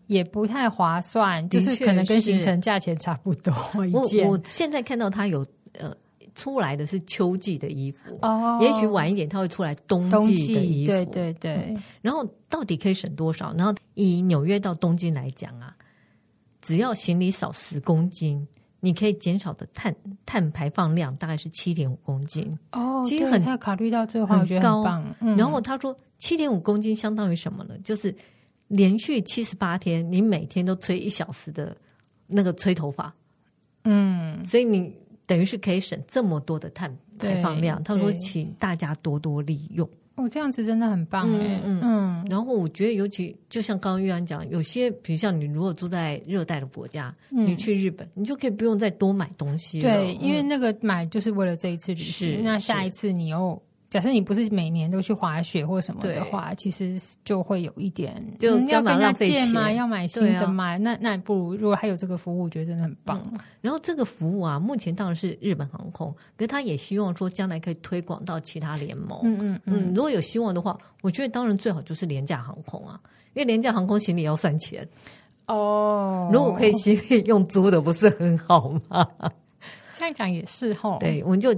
[0.08, 3.54] 也不太划算，就是可能跟行程价钱差不多
[3.86, 4.26] 一件。
[4.26, 5.46] 我我现在看到他有
[5.78, 5.94] 呃
[6.34, 10.90] 出来的是秋季的衣服哦，也许晚一点他会出来冬季的衣服。
[10.90, 11.82] 对对对、嗯。
[12.00, 13.54] 然后到底可以省多少？
[13.56, 15.72] 然后以纽约到东京来讲啊。
[16.62, 18.46] 只要行李少十公斤，
[18.80, 19.94] 你可以减少的碳
[20.24, 23.02] 碳排放量大概是七点五公斤哦。
[23.04, 25.14] 其实很他考虑到这个话，我觉得很棒。
[25.20, 27.76] 嗯、然后他说，七点五公斤相当于什么呢？
[27.82, 28.14] 就是
[28.68, 31.76] 连续七十八天，你每天都吹一小时的
[32.26, 33.12] 那个吹头发，
[33.84, 34.94] 嗯，所以你
[35.26, 37.82] 等于是可以省这么多的碳排放量。
[37.82, 39.88] 他说，请大家多多利用。
[40.14, 49.90] 哦，这样子真的很棒哎，嗯，嗯，然后我觉得，尤其就像刚刚玉安讲，有些比如像你如果住在热带的国家，嗯、你去日本，你就可以不用再多买东西了。
[49.90, 53.60] 对，因为那个买就是为了这一次旅行，嗯、那下一次你又。
[53.92, 60.78] 假设你不是每年都去滑雪或什么的话，其实就会有一点，就要跟他借吗，要买新的嘛。
[60.78, 63.22] 那那不如如果还有这个服务，我觉得真的很棒。
[63.60, 69.20] 然后这个服务啊，目前当然是日本航空，可是他也希望说将来可以推广到其他联盟。
[69.24, 72.98] 嗯嗯嗯，如果有希望的话，我觉得当然最好就是廉价航空啊，
[73.34, 74.88] 因为廉价航空行李要算钱
[75.48, 76.30] 哦。
[76.32, 79.06] 如果可以行李用租的，不是很好吗？
[79.92, 80.96] 这样讲也是哈。
[80.98, 81.54] 对，我们就。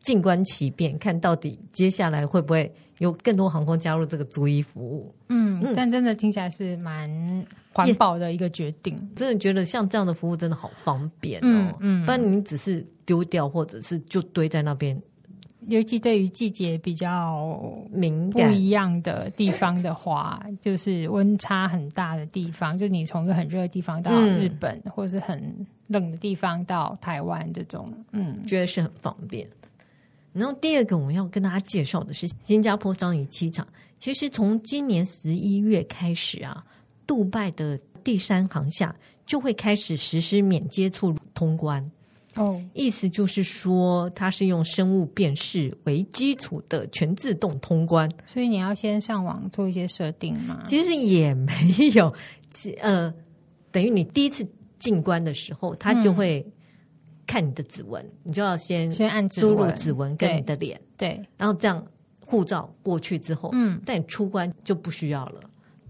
[0.00, 5.14] 静观其变，看到底接下来会不会有更多航空加入这个租衣服务？
[5.28, 8.96] 嗯，嗯，但真的听起来是蛮环保的一个决定。
[9.14, 11.44] 真的觉得像这样的服务真的好方便哦。
[11.44, 15.00] 嗯，嗯，不然你只是丢掉或者是就堆在那边，
[15.68, 17.58] 尤其对于季节比较
[17.92, 29.46] 敏感不一样的地方的话，就是温差很大的地方，就你从一个很热的地方到日本，嗯、或是很冷的地方到台湾，这种嗯，觉得是很方便。
[30.32, 33.66] 然后第二个我们要跟大家介绍的是新加坡樟宜机场。
[33.98, 36.64] 其实从今年十一月开始啊，
[37.06, 38.94] 杜拜的第三航厦
[39.26, 41.90] 就会开始实施免接触通关。
[42.36, 48.08] 哦，意思就是说它是用生物辨识为基础的全自动通关。
[48.24, 50.62] 所以你要先上网做一些设定吗？
[50.64, 51.52] 其实也没
[51.94, 52.14] 有，
[52.80, 53.12] 呃，
[53.72, 54.46] 等于你第一次
[54.78, 56.46] 进关的时候，它就会。
[57.30, 61.86] 看你的指纹，你就要先先按输入指纹跟你的脸，对，然后这样
[62.26, 65.40] 护照过去之后，嗯，但你出关就不需要了，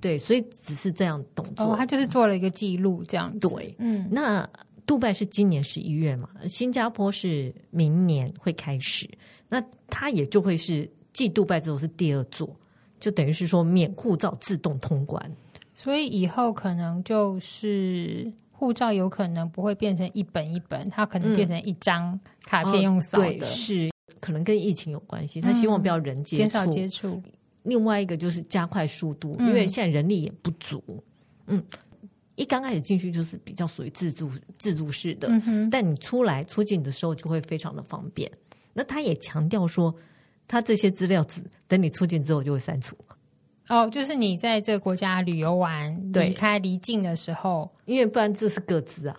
[0.03, 4.47] 对，所以只是这样动作，哦，他就是做了一个记录，这样对，嗯，那
[4.85, 9.09] 杜拜是今年十一月嘛，新加坡是明年会开始，
[9.49, 12.55] 那它也就会是继杜拜之后是第二座，
[12.99, 15.35] 就等于是说免护照自动通关，
[15.73, 18.31] 所以以后可能就是。
[18.61, 23.25] 护照有可能不会变成一本一本，它可能变成一张卡片用扫的。
[23.25, 27.23] 嗯哦、对，是可能跟疫情有关系，他希望不要人接触，减少接触。
[27.63, 30.83] 另外一个就是加快速度，因为现在人力也不足。
[31.47, 31.65] 嗯，
[32.35, 38.31] 一刚开始进去就是比较属于自助自助式的，嗯、但你出来出境的时候就会非常的方便。
[38.75, 39.95] 那他也强调说，
[40.47, 42.95] 他这些资料只等你出境之后就会删除。
[43.71, 49.17] 哦，就是你在这个国家旅游完离开离境的时候，因为不然这是各自啊。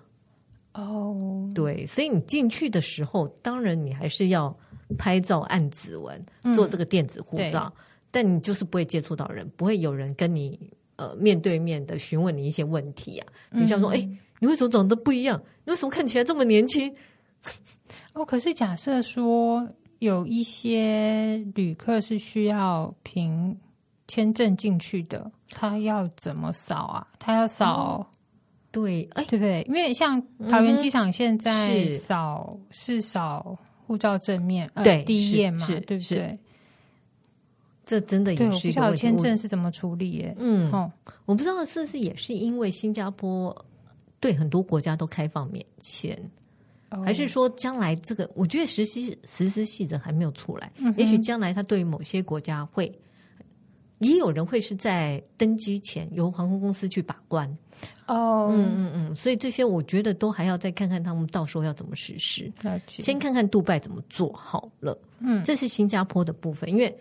[0.74, 4.54] 哦，对，所以你进去的时候，当然你还是要
[4.98, 6.22] 拍照、按指纹、
[6.54, 10.60] 做这个电子护照，嗯、但你就是不会接触到人，不会有人跟你
[10.98, 13.28] 呃面对面的询问你一些问题啊。
[13.52, 15.42] 比如像说，哎、嗯，你为什么长得不一样？
[15.64, 16.94] 你为什么看起来这么年轻？
[18.12, 19.66] 哦，可是假设说
[20.00, 23.58] 有一些旅客是需要凭。
[24.12, 27.08] 签证进去的，他要怎么扫啊？
[27.18, 28.08] 他要扫、哦，
[28.70, 29.66] 对，哎，对不对？
[29.70, 33.58] 因为像桃园机场现在扫、嗯、是扫
[33.88, 36.38] 护照正面，对、呃，第一页嘛，对不对？
[37.86, 38.98] 这真的也是一个问题。
[38.98, 40.12] 签证是怎么处理？
[40.12, 40.36] 耶？
[40.40, 40.92] 嗯，哦、
[41.24, 43.56] 我不知道是不是也是因为新加坡
[44.20, 46.22] 对很多国家都开放免签，
[46.90, 48.30] 哦、还是说将来这个？
[48.36, 52.94] 我觉得实施实施细则还没有出来，嗯、也许将来他对于某些国家会。
[54.02, 57.48] 也有人会是在登机前由航空公司去把关。
[58.06, 62.52] 哦，嗯嗯嗯，所以这些我觉得都还要再看看他们到时候要怎么实施。
[62.86, 64.96] 先看看杜拜怎么做好了。
[65.20, 66.96] 嗯，这是新加坡的部分，因为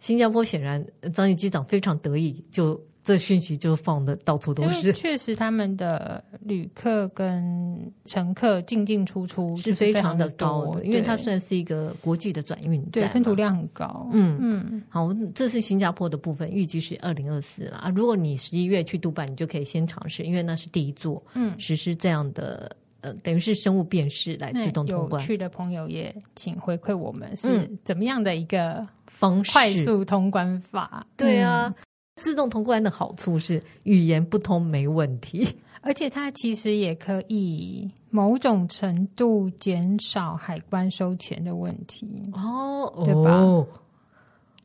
[0.00, 0.84] 新加坡显然
[1.14, 2.78] 张毅机长非常得意，就。
[3.08, 4.92] 这讯息就放的到处都是。
[4.92, 14.06] 确实，他们的旅客跟乘客进进出出是非常的高的，因为它算是一个国际的转运站，吞吐量很高。
[14.12, 17.90] 嗯嗯，好，这是新加坡的部分，预计是二零二四啊。
[17.96, 25.18] 如果你十一月去杜拜，你就可以先尝试，因为那是第一座，嗯，实施这样的呃，等于是生物辨识来自动通关。
[25.18, 31.02] 有趣的朋友也请回馈我们是怎么样的一个方式，快速通关法？
[31.16, 31.74] 对啊。
[32.18, 35.48] 自动通关的好处是语言不通没问题，
[35.80, 43.36] 而且它其实也可以某种程度减少海关收钱的问题哦，对吧？
[43.36, 43.66] 哦，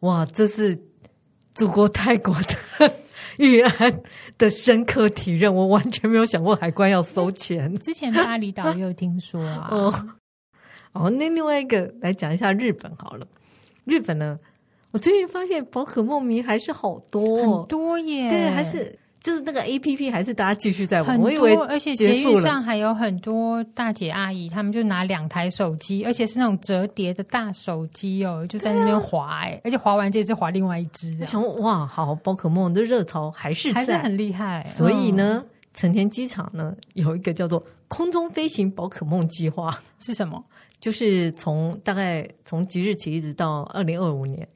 [0.01, 0.77] 哇，这是
[1.53, 2.93] 祖国泰国的
[3.37, 4.01] 玉安
[4.37, 7.73] 的深刻体认，我完全没有想过海关要收钱。
[7.79, 9.69] 之前巴厘岛也有听说啊。
[9.71, 9.93] 哦，
[10.91, 13.25] 哦，那另外一个来讲一下日本好了，
[13.85, 14.39] 日本呢？
[14.93, 18.29] 我最近发现宝可梦迷还是好多，很多耶！
[18.29, 21.19] 对，还是就是那个 A P P 还是大家继续在玩。
[21.19, 31.17] 我以为而且捷运上还有很多大姐阿姨，他们就拿两台手机，而且是那种折叠的大手机哦，就在那边滑哎，啊、而且滑完这只滑另外一只。
[31.19, 34.63] 我想哇，好，宝可梦的热潮还是还是很厉害。
[34.65, 40.45] 所以呢，成田机场呢有一个叫做“空中飞行宝可梦计划”，是什么？
[40.79, 44.47] 就是从大概从即日起一直到二零二五年。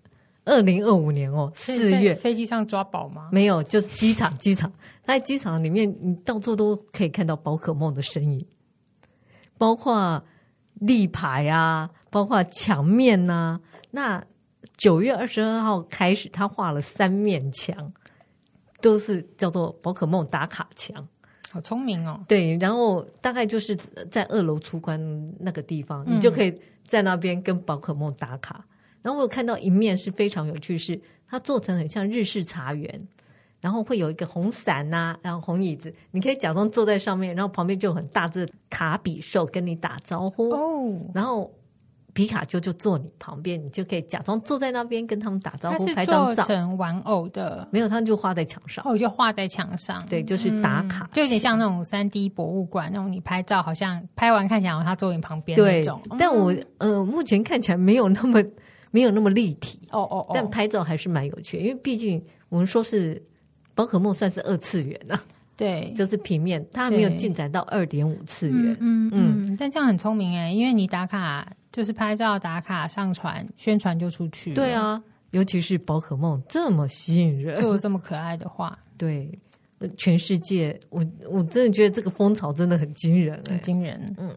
[0.48, 3.30] 二零二五年哦，四月飞机上抓宝吗？
[3.32, 4.72] 没有，就是机场，机场
[5.06, 8.44] 在机场里面，你到处都可以看到宝可梦的身影，
[9.58, 10.24] 包括
[10.76, 13.62] 立牌啊，包括墙面呐、啊。
[13.92, 14.24] 那
[14.78, 17.92] 九月二十二号开始，他画了三面墙，
[18.82, 21.08] 都是叫做宝可梦打卡墙。
[21.50, 22.20] 好聪明哦！
[22.28, 23.76] 对，然后大概就是
[24.12, 25.00] 在二楼出关
[25.40, 26.54] 那个地方，嗯、你就可以
[26.86, 28.64] 在那边跟宝可梦打卡。
[29.08, 31.00] 然后我有看到一面是非常有趣，是
[31.30, 33.08] 它做成很像日式茶园，
[33.62, 41.50] 然后会有一个红伞呐、啊，然后红椅子，你可以假装坐在上面，然后旁边就有很大只卡比兽跟你打招呼哦，然后
[42.12, 46.44] 皮卡丘就坐你旁边，你就可以假装坐在那边跟他们打招呼，拍张照。
[46.44, 55.98] 做成玩偶的，没有，他们就画在墙上，哦，就画在墙上，对，就是打卡、嗯，就有点像那种三 D 博物馆那种，你拍照好像拍完看起来他坐你旁边那种。
[56.10, 58.44] 对，但我呃目前看起来没有那么。
[58.92, 59.80] 没有那么立体。
[59.92, 63.22] 哦哦，但拍照还是蛮有趣，因为毕竟我们说是
[63.74, 65.20] 宝可梦算是二次元啊，
[65.56, 79.32] 对，就是平面，它还没有进展到二点五次元，嗯嗯，嗯，但这样很聪明哎，因为你打卡就是拍照打卡上传宣传就出去，对啊，尤其是宝可梦这么吸引人，做这么可爱的话，对，
[79.96, 84.36] 全世界我我真的觉得这个风潮真的很惊人，很惊人，嗯，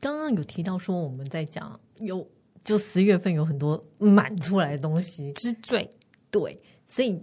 [0.00, 2.26] 刚刚有提到说我们在讲有。
[2.66, 5.88] 就十月份有很多满出来的东西之最，
[6.32, 7.16] 对，所以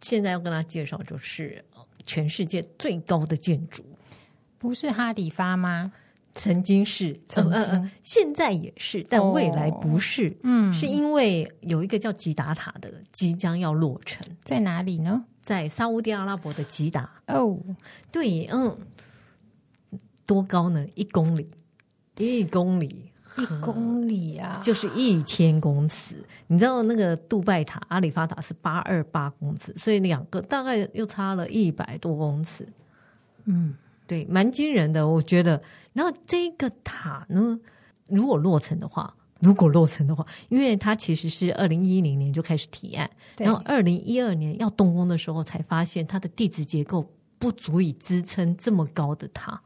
[0.00, 1.62] 现在要跟他介绍，就是
[2.06, 3.84] 全世界最高的建筑，
[4.56, 5.92] 不是哈利发吗？
[6.32, 10.34] 曾经是，曾经、呃呃，现在也是，但未来不是。
[10.42, 15.22] 嗯、哦，是因为有一个叫吉达塔的即将要落成，在哪里呢？
[15.42, 17.10] 在沙乌地阿拉伯的吉达。
[17.26, 17.58] 哦，
[18.10, 18.78] 对，嗯，
[20.24, 20.86] 多高呢？
[20.94, 21.50] 一公里，
[22.16, 23.07] 一公里。
[23.36, 26.24] 一公里啊，就是一千公尺。
[26.46, 32.66] 你知道那个杜拜塔、阿里法塔是八二八公尺，所以两个大概又差了一百多公尺。
[33.44, 33.74] 嗯，
[34.06, 35.62] 对，蛮惊人的，我觉得。
[35.92, 37.58] 然后这个塔呢，
[38.08, 49.60] 如果落成的话，如果落成的话，因为它其实是二零一零年就开始提案，然后二零一二年要动工的时候才发现它的地质结构不足以支撑这么高的塔。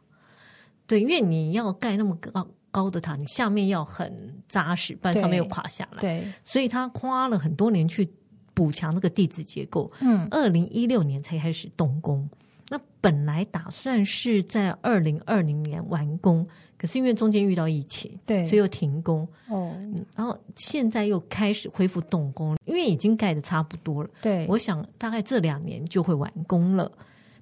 [0.86, 2.46] 对，因为你要盖那么高。
[2.72, 6.00] 高的塔，你下面要很扎实，不然上面又垮下来。
[6.00, 8.10] 对，所以他花了很多年去
[8.54, 9.92] 补强那个地质结构。
[10.00, 12.28] 嗯，二零一六年才开始动工。
[12.70, 16.44] 那本来打算是在二零二零年完工，
[16.78, 19.28] 可是因为中间遇到疫情，对，所以又停工。
[19.48, 19.76] 哦，
[20.16, 24.08] 然后现在又开始恢复动工，因为已经盖的差不多了。
[24.22, 26.90] 对，我想大概这两年就会完工了。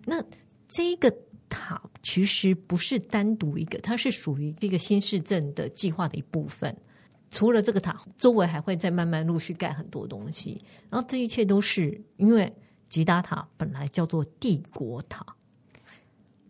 [0.05, 0.21] 那
[0.67, 1.15] 这个。
[1.51, 6.75] 塔其实不是单独一个，它是属于这个新市镇的计划的一部分。
[7.29, 10.59] 除了这个塔，周围还会再慢慢陆续盖很多东西。
[10.89, 12.51] 然后这一切都是因为
[12.89, 15.25] 吉达塔本来叫做帝国塔，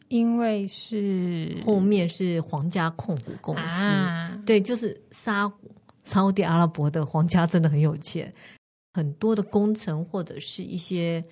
[0.08, 5.52] 因为是后面是皇家控股公司，啊、对，就是沙
[6.04, 8.32] 沙乌地阿拉伯的皇家真的很有钱。
[8.94, 11.22] 很多的工程或者是一些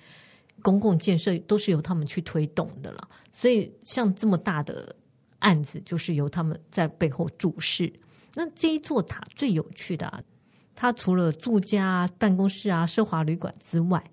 [0.61, 3.07] 公共建设都是由他们去推动的了。
[3.31, 4.95] 所以像这么大的
[5.39, 7.91] 案子，就是由他们在背后注视。
[8.35, 10.21] 那这一座塔最有趣的啊，
[10.75, 14.03] 它除了住家、办公室啊、奢华旅馆之外，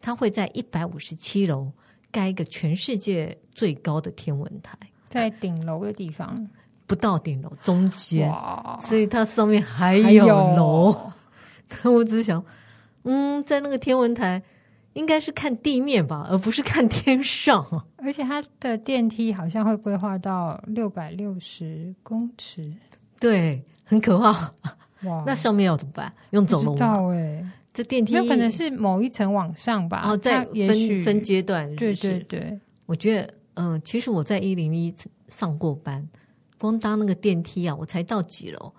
[0.00, 1.70] 它会在一百五十七楼
[2.10, 4.76] 盖一个全世界最高的天文台，
[5.08, 6.34] 在顶楼的地方，
[6.86, 8.32] 不到顶楼中间，
[8.80, 11.12] 所以它上面还有楼。
[11.84, 12.44] 有 我只想，
[13.04, 14.42] 嗯，在那个天文台
[15.00, 17.66] 应该是看地面吧，而不是看天上。
[17.96, 22.70] 而且它的电梯好像会规划到六百六十公尺，
[23.18, 24.30] 对，很可怕。
[25.08, 26.12] 哇，那上面要怎么办？
[26.30, 27.00] 用走楼吗？
[27.72, 32.60] 这电梯有可能是某一层往上吧，哦，在分分阶段是不是，对对对。
[32.84, 34.94] 我觉得，嗯、呃，其实我在一零一
[35.28, 36.06] 上过班，
[36.58, 38.72] 光搭那个电梯啊，我才到几楼，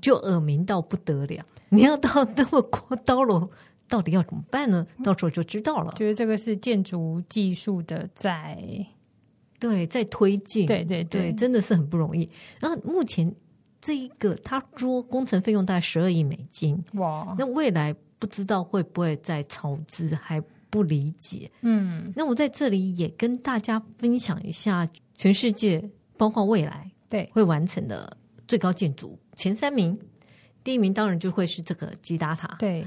[0.00, 1.44] 就耳鸣到不得了。
[1.68, 2.62] 你要到那么
[3.04, 3.50] 高楼，
[3.90, 4.86] 到底要怎么办呢？
[5.04, 5.92] 到时候就知道了。
[5.96, 8.58] 觉得这个是建筑技术的在
[9.58, 12.26] 对在推进，对对对，对，真的是很不容易。
[12.58, 13.30] 然后目前
[13.82, 17.94] 这一个，他说工程费用大概十二亿美金，哇，那未来。
[18.20, 20.38] 不知道会不会再超支，还
[20.68, 21.50] 不理解。
[21.62, 25.82] 嗯，那我在这里也跟大家分享一下，全世界
[26.18, 28.14] 包括未来对会完成的
[28.46, 29.98] 最高建筑前三名。
[30.62, 32.56] 第一名当然就会是这个吉达塔。
[32.58, 32.86] 对，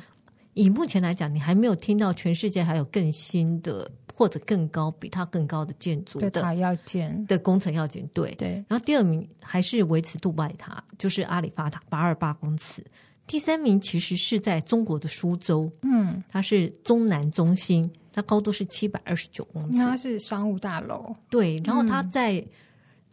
[0.54, 8.08] 以目前来讲，你还没有听到全世界还有更新的或者更高、比它更高的建筑的塔要建的工程要件。
[8.14, 8.64] 对对。
[8.68, 12.84] 然后第二名还是维持杜拜塔，就是阿里法塔，八二八公尺。
[13.26, 21.60] 第三名其实是在中国的苏州，嗯，它是中南中心，它高度是七百二十九公尺，它是商务大楼，对。
[21.64, 22.34] 然后它在、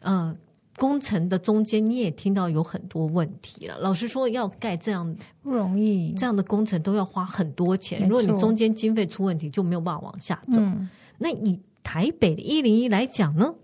[0.02, 0.36] 嗯、呃
[0.80, 3.76] 工程的中间，你也听到有很多问题了。
[3.80, 8.08] 老实说，要盖这样不容易，这样的工程都要花很多钱。
[8.08, 10.58] 如果你中间经费出问题，就没有办法往下走。
[10.58, 13.54] 嗯、那以台北的一零一来讲呢，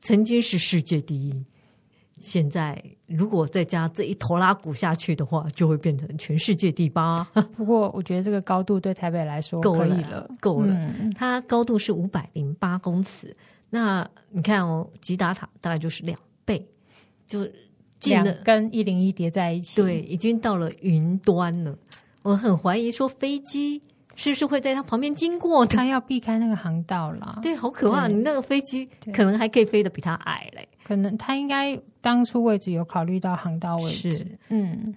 [0.00, 1.44] 曾经是世界第一。
[2.18, 7.22] 现在如果再加这一头拉库下去的话，就会变成全世界第八。
[7.56, 10.72] 不过我觉得这个高度对台北来说够了，够了。
[10.72, 13.36] 嗯、它高度是五百零八公尺，
[13.70, 16.31] 那你看哦，吉达塔大概就是两倍，
[17.26, 17.46] 就
[17.98, 21.76] 近的跟一零一叠在一起，对，已经到了云端了。
[22.22, 23.82] 我很怀疑说飞机
[24.14, 27.38] 是不是会在它旁边经过，它要避开那个航道了。
[27.42, 28.06] 对，好可怕！
[28.06, 30.68] 你那个飞机可能还可以飞得比它矮嘞。
[30.84, 34.94] 可能它应该当初位置有考虑到航道位置，嗯，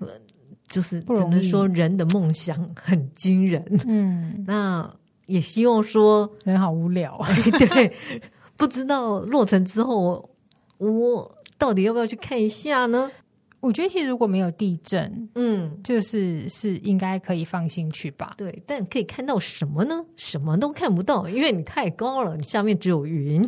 [0.67, 4.91] 就是只能说人的梦想很惊人，嗯，那
[5.27, 7.23] 也希望说人好无聊，
[7.59, 7.93] 对，
[8.57, 10.29] 不知道落成之后
[10.77, 13.11] 我到底要不要去看一下呢？
[13.61, 18.31] 我觉得其实如果没有地震，嗯，就是是应该可以放心去吧。
[18.37, 20.05] 对，但可以看到什么呢？
[20.17, 23.43] 什么都看不到，因为你太高了，你下面只有云。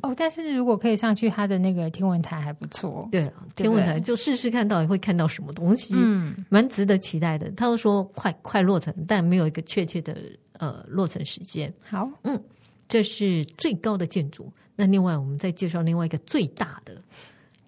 [0.00, 3.06] 哦，但是如果可以上去，它的那个天文台还不错。
[3.12, 7.50] 对，天文台就试试看到底会看到什么东西，嗯，蛮值得期待的。
[7.50, 10.16] 他都说快快落成，但没有一个确切的
[10.54, 11.72] 呃落成时间。
[11.82, 12.42] 好，嗯，
[12.88, 14.50] 这是最高的建筑。
[14.76, 16.96] 那另外，我们再介绍另外一个最大的，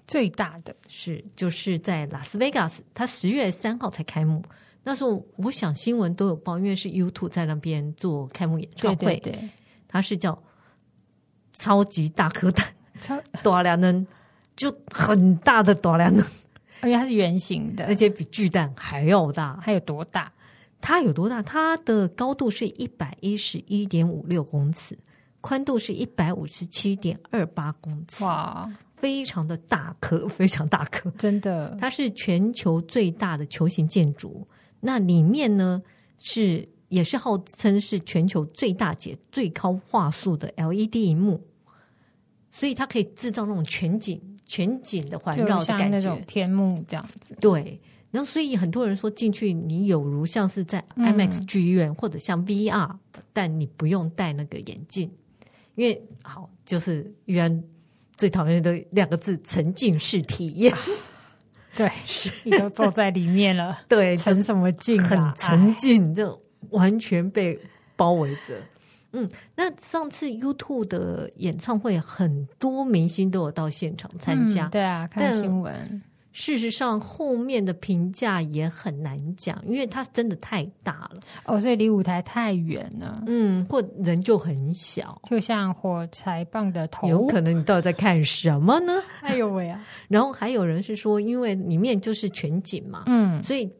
[0.06, 4.42] 最大的是就是在拉斯维加斯，它十月三号才开幕。
[4.82, 9.48] 那时候我想新闻都有报，因为是 YouTube 在那边做开幕演唱会，对对对，
[9.88, 10.40] 它是叫。
[11.56, 12.66] 超级大颗蛋，
[13.00, 14.04] 超大量呢，
[14.56, 16.26] 就很大的大量呢，
[16.80, 19.56] 而且它是圆形的，而且比巨蛋还要大。
[19.62, 20.32] 它有多大？
[20.80, 21.40] 它有多大？
[21.40, 24.98] 它的高度是一百一十一点五六公尺，
[25.40, 28.24] 宽度是一百五十七点二八公尺。
[28.24, 28.68] 哇，
[29.04, 31.76] 非常的大颗， 非常大颗，真的。
[31.78, 34.46] 它是全球最大的球形建筑，
[34.80, 35.82] 那里面呢
[36.18, 36.66] 是。
[36.90, 41.40] 也是号称是全球最大解、最高画素的 LED 荧幕，
[42.52, 47.36] 所以它可以制造那种全景、全景的环绕的感觉，那种天幕这样子。
[47.40, 47.80] 对，
[48.12, 52.88] 然后所以很多人说进去，你有如像是在 IMAX 剧院、嗯、或者像 VR，
[53.32, 55.10] 但你不用戴那个眼镜，
[55.74, 57.64] 因为好就是原
[58.16, 60.74] 最讨厌的两个字——沉浸式体验。
[61.76, 65.06] 对，是你都坐在里面了， 对，沉什么浸、啊？
[65.06, 66.40] 很沉浸就。
[66.70, 67.60] 完全被
[67.94, 68.58] 包围着，
[69.12, 76.02] 嗯，那上次 YouTube 的演唱会，很多明星都有到现场参加，嗯、对啊，看新闻。
[76.34, 88.92] 事实上，后面的评价也很难讲，因为它真的太大了哦，所以离舞台太远了，嗯，或人就很小，就像火柴棒的头，有可能你到底在看什么呢？
[89.22, 89.82] 哎呦喂啊！
[90.08, 93.72] 然后还有人是说，因为里面就是全景嘛，嗯，所以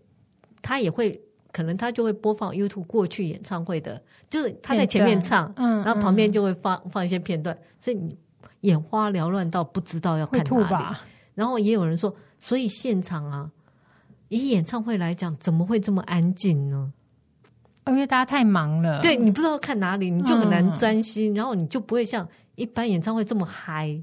[0.63, 1.21] 他也会。
[1.53, 8.19] 可能他就会播放 YouTube 过去演唱会的，就是他在前面唱，嗯，然后旁边就会放、嗯、放一些片段，所以你
[8.63, 10.95] 眼花缭乱到不知道要看哪里。
[11.35, 13.51] 然后也有人说，所以现场啊，
[14.29, 16.93] 以演唱会来讲，怎么会这么安静呢？
[17.87, 23.95] 因为大家太忙了，对，你不知道看哪里，你就很难专心，嗯、然后你就不会像一般演唱会这么嗨。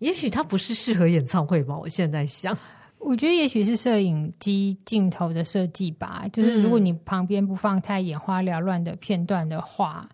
[0.00, 1.74] 也许它不是适合演唱会吧？
[1.74, 2.54] 我现在想，
[2.98, 6.26] 我觉得也许是摄影机镜头的设计吧。
[6.34, 10.08] 就是如果你旁边不放太眼花缭乱的片段的话，嗯、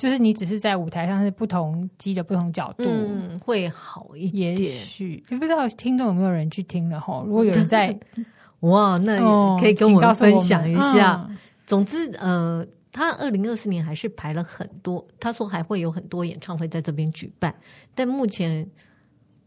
[0.00, 4.56] 就是你只是在舞台上是不同机的不同角度，嗯、会好一点。
[4.56, 7.22] 也许也不知道听众有没有人去听了哈？
[7.26, 7.94] 如果有人在，
[8.60, 9.20] 哇，那
[9.58, 11.26] 可以跟我们分享一下。
[11.28, 11.36] 嗯、
[11.66, 12.66] 总之，呃。
[12.92, 17.54] 他二零二四年还是排了很多，他说还会有很多演唱会在这边举办，
[17.94, 18.68] 但目前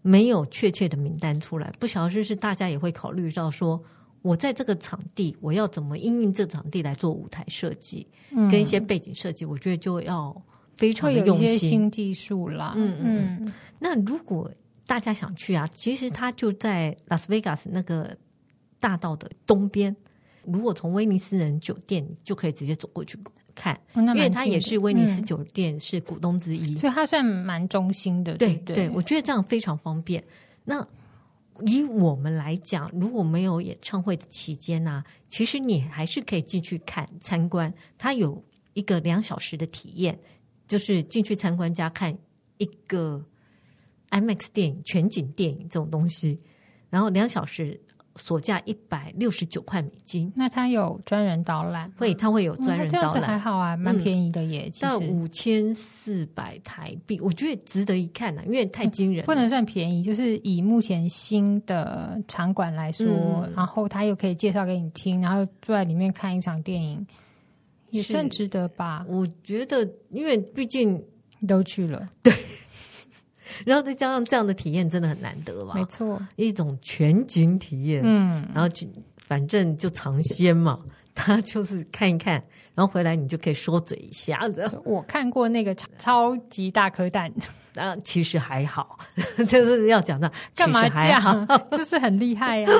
[0.01, 1.70] 没有确切的名单出来。
[1.78, 3.84] 不晓得是不是大家也会考虑到说，
[4.24, 10.36] 我在这个场地，我要怎么应用这场地来做舞台设计，嗯、跟一些背景设计，我觉得就要
[10.76, 11.57] 非常的用心。
[11.57, 13.38] 新技术啦，嗯嗯。
[13.41, 14.49] 嗯，那如果
[14.88, 18.17] 大家想去啊，其实它就在拉斯维加斯那个
[18.80, 19.95] 大道的东边。
[20.45, 23.17] 如果从威尼斯人酒店就可以直接走过去
[23.55, 28.36] 看，哦、因为它也是威尼斯酒店是股东之一，嗯、所以它算蛮中心的。
[28.36, 30.24] 对对，对，我觉得这样非常方便。
[30.65, 30.86] 那
[31.68, 37.74] 以我们来讲，如果没有演唱会的期间呢、啊，其实你还是可以进去看参观。
[37.97, 38.43] 它有
[38.74, 40.20] 一个两小时的体验，
[40.68, 42.18] 就是进去参观加看
[42.57, 43.24] 一个
[44.09, 46.39] IMAX 电影全景电影这种东西，
[46.89, 47.80] 然后两小时。
[48.16, 51.91] 所价一百六十九块美金，那他有专人导览？
[51.97, 54.72] 会，他会有专人导览，还好啊，蛮便宜的耶。
[54.80, 59.26] 到五千四百台币，我觉得值得一看啊，因为太惊人、嗯。
[59.26, 67.05] 不能算便宜，就是以目前新的场馆来说，嗯、然后他又可以介绍给你听，然后坐在里面看一场电影，
[67.89, 69.03] 也算值得吧？
[69.09, 71.03] 我觉得，因为毕竟
[71.47, 72.32] 都去了，对。
[73.66, 75.74] 然后再加上这样的体验真的很难得吧？
[75.76, 78.01] 没错，一种全景体验。
[78.04, 78.88] 嗯，然后就
[79.28, 80.80] 反正就尝鲜嘛，
[81.16, 82.34] 他就是看一看，
[82.76, 84.39] 然后回来你就可以说嘴一下。
[84.84, 87.32] 我看过那个超级大颗蛋，
[87.76, 88.97] 啊，其实还好，
[89.47, 91.47] 就是要讲到干嘛这样？
[91.72, 92.76] 就是很厉害呀、啊。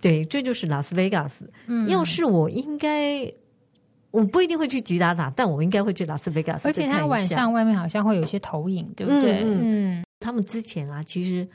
[0.00, 1.50] 对，这就是拉斯维加斯。
[1.66, 3.32] 嗯，要是我应该。
[4.10, 6.66] 我不一定会去吉达达，但我应该会去拉斯维加斯。
[6.66, 9.42] 而且他晚上外面好像会有一些投影，对不对？
[9.44, 11.46] 嗯，嗯，他们之前啊，其实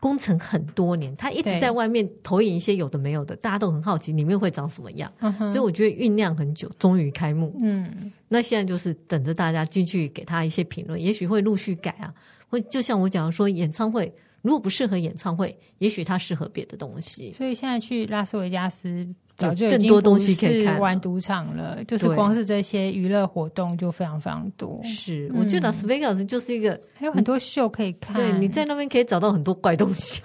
[0.00, 5.12] 工程很多年，他一直在外面投影一些有的没有的，大家都很好奇里面会长什么样。
[5.20, 7.54] 嗯、所以我觉得酝酿很久，终于开幕。
[7.60, 12.12] 嗯，那现在就是等着大家进去给他一些评论，也许会陆续改啊。
[12.48, 17.30] 或就像我讲的说，演唱会如果不适合演唱会，也许它适合别的东西。
[17.32, 19.06] 所以现在去拉斯维加斯。
[19.36, 24.80] 早就更多东西可以看，玩赌场了，就是光是这些娱乐活动就非常非常多。
[24.84, 30.22] 是，我觉得拉斯维加斯就是一个还有很多秀可以看，对，你在那边可以找到很多怪东西，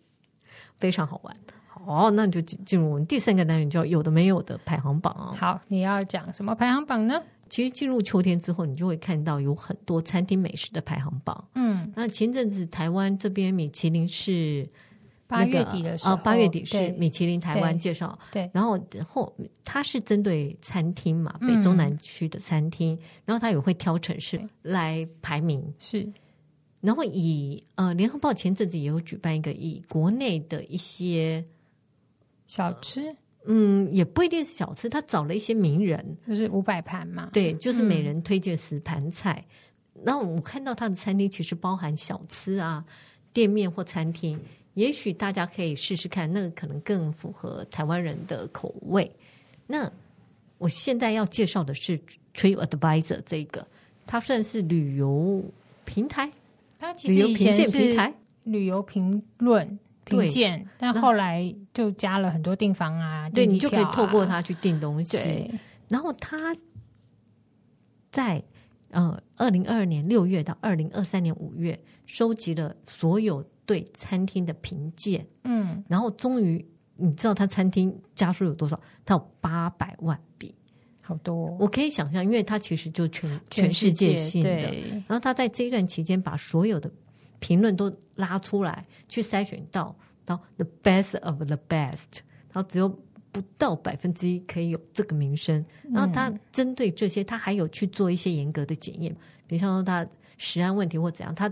[0.78, 1.34] 非常好玩。
[1.86, 5.32] 哦，那你就进进入我们第三个单元，叫有的没有的排行榜啊。
[5.38, 7.22] 好，你要讲什么排行榜呢？
[7.48, 11.44] 其实进入秋天之后，你就会看到有很多餐厅美食的排行榜。
[11.54, 14.68] 嗯，那前阵子台湾这边米其林是。
[15.26, 26.06] 八月底的时候，八月底是米其林台湾介绍，对，然后后它是针对餐厅嘛，北中南区的餐厅，然后它也会挑城市来排名，是，
[26.80, 31.42] 然后以呃，联合报前阵子也有举办一个以国内的一些
[32.46, 33.16] 小吃，
[33.46, 39.42] 嗯，也不一定是小吃，他找了一些名人，就是五百盘嘛，对，就是每人推荐十盘菜，
[40.04, 42.84] 然后我看到他的餐厅其实包含小吃啊，
[43.32, 44.38] 店面或餐厅。
[44.74, 49.10] 也许大家可以试试看，那个可能更符合台湾人的口味。
[49.66, 49.90] 那
[50.58, 51.98] 我现在要介绍的是
[52.34, 53.66] TripAdvisor 这个，
[54.04, 55.44] 它算是旅游
[55.84, 56.30] 平台，
[56.78, 58.12] 它其实以前是
[58.42, 65.16] 旅游评论评鉴，但后来就加了很多订房啊，对，你就可以透过它去订东西。
[65.16, 65.50] 对
[65.88, 66.56] 然后它
[68.10, 68.42] 在
[68.90, 73.44] 呃二零二二年六月到二零二三年五月收集了所有。
[73.66, 76.64] 对餐厅的评鉴，嗯，然后终于
[76.96, 78.78] 你知道他餐厅家数有多少？
[79.04, 80.54] 他有八百万笔，
[81.00, 81.56] 好多哦。
[81.58, 84.50] 我可以想象，因为他其实就全全世界性的。
[85.06, 86.90] 然后他在这一段期间把所有的
[87.38, 92.20] 评论都拉出来，去筛选到到 the best of the best，
[92.52, 92.88] 然后只有
[93.32, 95.64] 不到百分之一可以有这个名声。
[95.90, 99.10] 然后他针对这些，他还有去做一些严格的检验，
[99.46, 100.06] 比如像说他
[100.36, 101.50] 食安问题或怎样，他。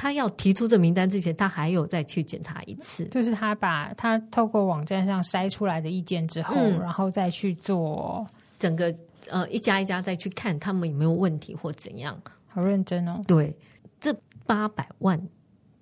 [0.00, 8.26] 他要提出这名单之前，他还有再去检查一次，就是他把他透过网站上筛出来的意见之后，嗯、然后再去做
[8.58, 8.96] 整个
[9.28, 13.20] 呃一家一家再去看他们有没有问题或怎样，好认真哦。
[13.26, 13.54] 对，
[14.00, 14.10] 这
[14.46, 15.20] 八百万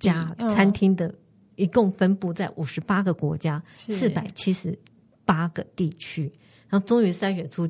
[0.00, 1.14] 家餐厅的，
[1.54, 4.76] 一共分布在五十八个国家，四百七十
[5.24, 6.32] 八个地区，
[6.68, 7.68] 然后终于筛选出，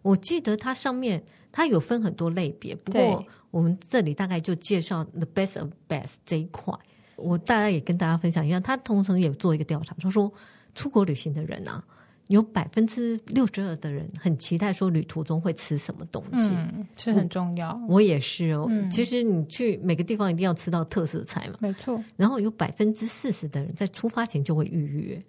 [0.00, 1.22] 我记得它上面。
[1.56, 6.74] 它有分很多类别，不过我们这里大概就介绍 the best of best 这一块。
[7.14, 10.30] 我大概也跟大家分享一下，他同时也做一个调查，他说
[10.74, 11.80] 出国旅行的人啊，
[12.26, 17.72] 有百分之六十二的人很期待说旅途中会吃什么东西，嗯，是很重要。
[17.88, 22.02] 我，我也是哦，嗯，其实你去每个地方一定要吃到特色菜嘛，没错。
[22.16, 25.22] 然后有百分之四十的人在出发前就会预约。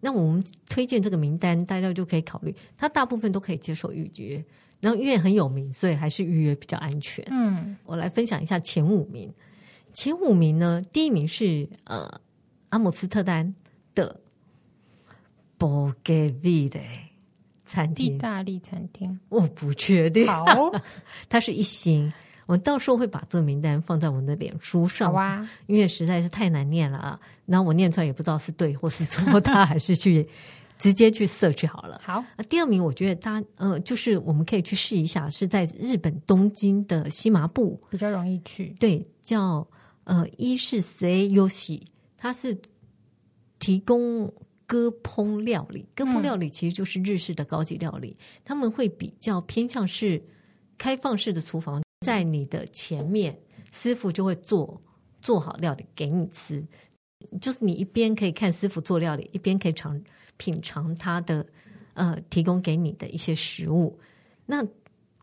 [0.00, 4.44] 那我们推荐这个名单，大家就可以考虑，他大部分都可以接受预约。
[4.82, 7.24] 然后因为很有名，所以还是预约比较安全。
[7.30, 9.32] 嗯，我来分享一下前五名。
[9.92, 12.20] 前五名呢，第一名是呃
[12.70, 13.54] 阿姆斯特丹
[13.94, 14.20] 的
[15.56, 16.82] Borgeville
[17.64, 20.26] 餐厅，意大利餐厅，我不确定。
[20.26, 20.72] 好，
[21.30, 22.12] 它是一星。
[22.46, 25.12] 我到时候会把这个名单放在我们的脸书上。
[25.12, 27.20] 好啊，因为实在是太难念了啊。
[27.46, 30.26] 然后我念出来也不知道是对或是错， 他还是去。
[30.82, 32.00] 直接去 search 好了。
[32.02, 38.74] 好，那第二名，我觉得大家呃，就是我们可以去试一下，是在日本东京的西麻布，比较容易去。
[38.80, 39.64] 对，叫
[40.02, 41.80] 呃伊势 say yoshi，
[42.16, 42.60] 它是
[43.60, 44.28] 提供
[44.66, 45.86] 割烹料理。
[45.94, 50.20] 割烹料理其实就是日式的高级料理，嗯、他们会比较偏向是
[50.76, 53.38] 开放式的厨房，在你的前面，
[53.70, 54.80] 师傅就会做
[55.20, 56.66] 做好料理给你吃，
[57.40, 60.02] 就是你一边可以看师傅做料理，一边可以尝。
[60.42, 61.46] 品尝它的
[61.94, 63.96] 呃，提供给你的一些食物。
[64.44, 64.66] 那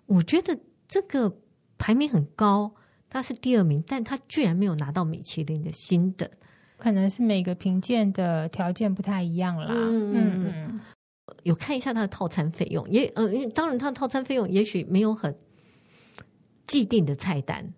[0.05, 0.57] 我觉得
[0.87, 1.29] 这个
[1.77, 2.73] 排名很高，
[3.09, 6.29] 它是第二名，但它居然没有拿到米其林的星等，
[6.77, 9.67] 可能是每个评鉴的条件不太一样啦。
[9.69, 10.79] 嗯嗯嗯，
[11.43, 15.35] 有看一下它的套餐费用，也呃，当然它的套餐费用也许没有很
[16.65, 17.73] 既定的菜单，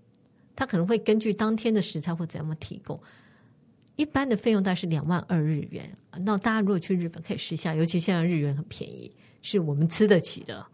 [0.56, 3.02] 他可能会根据当天的食材或怎么提供。
[3.96, 9.12] 一般的费用大概是两万二日元，那大家如果去日本可以试一下，尤其现在日元很便宜，
[9.42, 10.66] 是我们吃得起的。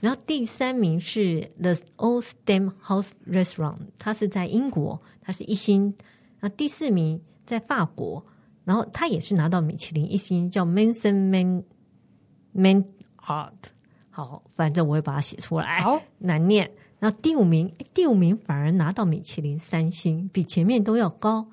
[0.00, 5.94] 然后第三名是 The Old Stamp House Restaurant，它是在英国，它是一星。
[6.40, 8.24] 那第四名在法国，
[8.64, 11.64] 然后它也是拿到米其林一星，叫 Manson Man
[12.52, 12.84] Man
[13.26, 13.52] Art。
[14.10, 16.70] 好，反正我会把它写出来，好难念。
[16.98, 21.46] 然后第五名，第五名反而拿到米其林三星，比前面都要高。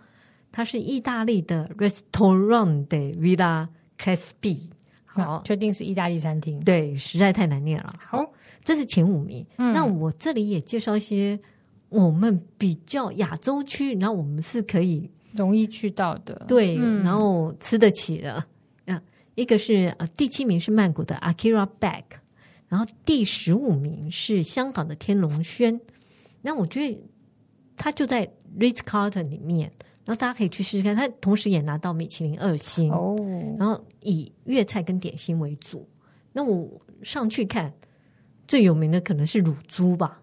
[0.52, 4.60] 它是意大利的 Restaurant de Villa Crespi，
[5.06, 6.60] 好，确定是意大利餐厅。
[6.62, 7.94] 对，实在太难念了。
[8.06, 8.22] 好，
[8.64, 9.46] 这是前五名。
[9.58, 11.40] 嗯，那我这里也介绍一些
[11.88, 18.44] 我们比较亚洲区，然后我们是可以容易去到的，对，嗯、然后吃得起的。
[18.88, 19.02] 嗯，
[19.36, 22.04] 一个是呃第七名是曼谷的 Akira Back，
[22.68, 25.80] 然后第十五名是香港的天龙轩。
[26.42, 27.02] 那我觉得
[27.78, 28.30] 它就在
[28.60, 29.72] Ritz Carlton 里面。
[30.12, 33.16] 然后大家可以去试试看，他同时也拿到米其林二星哦。
[33.58, 35.88] 然后以粤菜跟点心为主。
[36.34, 36.70] 那我
[37.02, 37.72] 上去看，
[38.46, 40.20] 最有名的可能是乳猪吧，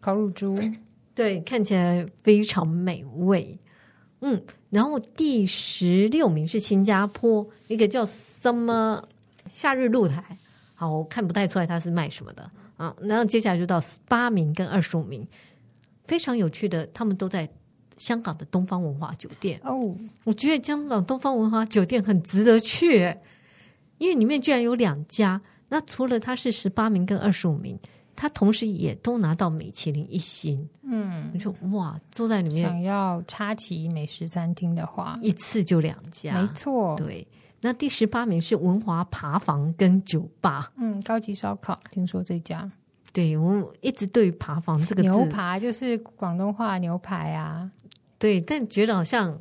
[0.00, 0.58] 烤乳猪，
[1.14, 3.58] 对，看起来非常美味。
[4.22, 9.06] 嗯，然后第十六名是新加坡一个叫什么
[9.50, 10.24] 夏日露台，
[10.74, 12.96] 好，我看不太出来它是卖什么的啊。
[13.02, 13.78] 然后接下来就到
[14.08, 15.28] 八名跟二十五名，
[16.06, 17.46] 非常有趣的，他们都在。
[17.96, 19.94] 香港的东方文化酒店哦，
[20.24, 23.16] 我觉得香港东方文化酒店很值得去，
[23.98, 25.40] 因为里面居然有两家。
[25.68, 27.78] 那除了它是十八名跟二十五名，
[28.14, 30.68] 它同时也都拿到米其林一星。
[30.82, 36.94] 嗯，你说哇，坐在里面想要插旗美食餐厅的话，一次就两家，没错。
[36.96, 37.26] 对，
[37.62, 42.70] 那第十八名是文华扒房跟酒吧，嗯，高级烧烤，听说这家。
[43.12, 47.68] 对，我一直对于“扒房”这个字，牛扒就是广东话牛排啊。
[48.18, 49.38] 对，但觉得好像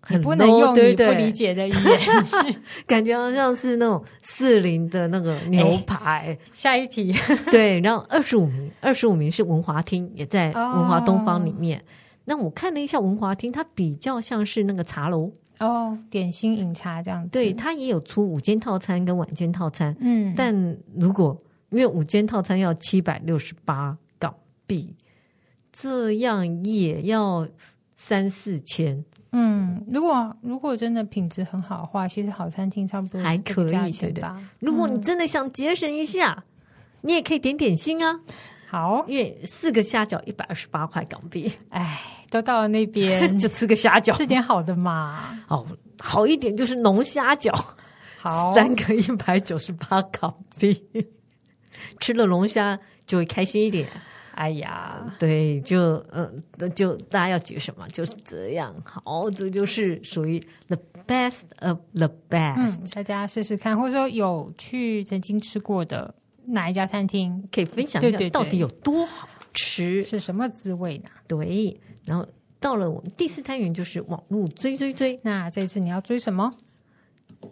[0.00, 2.56] 很不能用你不理解的语言，
[2.86, 6.38] 感觉好像是那种四零的那个牛排。
[6.52, 7.14] 下一题，
[7.50, 11.78] 对，然后二十五名，二十五名是文华厅，也在文华东方里面。
[11.78, 11.82] 哦、
[12.26, 17.30] 那我看了一下文华厅，它比较像是那个茶楼哦，点心饮茶这样子。
[17.30, 19.96] 对，它也有出午间套餐跟晚间套餐。
[20.00, 21.36] 嗯，但如果
[21.70, 24.34] 因为午间套餐要七百六十八港
[24.66, 24.94] 币，
[25.72, 27.48] 这样也要。
[28.06, 29.02] 三四千，
[29.32, 34.22] 嗯，如果如果真的品质很好的话，其实好餐厅差不多还可以，对对。
[34.58, 36.44] 如果你真的想节省一下，嗯、
[37.00, 38.20] 你也可以点点心啊。
[38.68, 41.98] 好，因为四个虾饺一百二十八块港币，哎，
[42.28, 45.38] 都到了那边， 就吃个虾饺，吃点好的嘛。
[45.48, 45.66] 哦，
[45.98, 47.50] 好一点就是龙虾饺，
[48.18, 50.78] 好，三个一百九十八港币，
[52.00, 53.88] 吃了龙虾就会开心一点。
[54.34, 58.74] 哎呀，对，就嗯，那就大家要举什么，就是这样。
[58.84, 60.76] 好，这就是属于 the
[61.06, 62.78] best of the best。
[62.78, 66.14] 嗯，大家试试看，或者说有去曾经吃过的
[66.46, 71.04] 哪一家餐厅，可以分享一下到底有多好吃，是什么滋味呢？
[71.28, 72.26] 对，然后
[72.58, 75.18] 到了我们第四单元就是网络追追追。
[75.22, 76.52] 那这次你要追什么？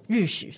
[0.07, 0.51] 日食。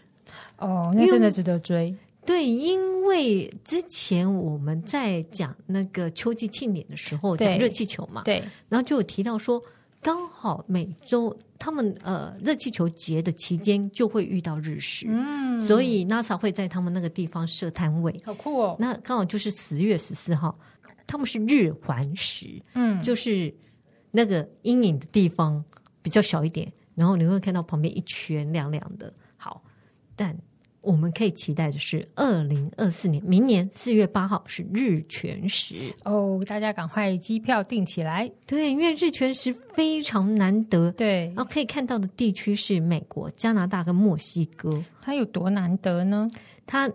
[0.58, 1.94] 哦，那真的值得追。
[2.26, 9.62] 对，因为之前我们在讲那个秋季庆典的时候，讲热气球嘛，对，然后就有提到说，
[10.00, 18.76] 刚好每周他们呃热气球节的期间就会遇到日食，嗯，所以 NASA 会在他们那个地方设摊位，好酷哦。
[18.78, 20.58] 那刚好就是十月十四号，
[21.06, 23.54] 他们是日环食，嗯，就是
[24.10, 25.62] 那个阴影的地方
[26.00, 29.62] 比较小一点，然后你会看到旁边一圈亮亮的，好，
[30.16, 30.34] 但。
[30.84, 38.30] 我们可以期待的是，二零二四年明年四月八号是日全食哦，大家赶快机票订起来。
[38.46, 40.90] 对，因为日全食非常难得。
[40.92, 44.82] 对，然后可以看到的地区是美国、加拿大跟墨西哥。
[45.00, 46.28] 它有多难得呢？
[46.66, 46.90] 它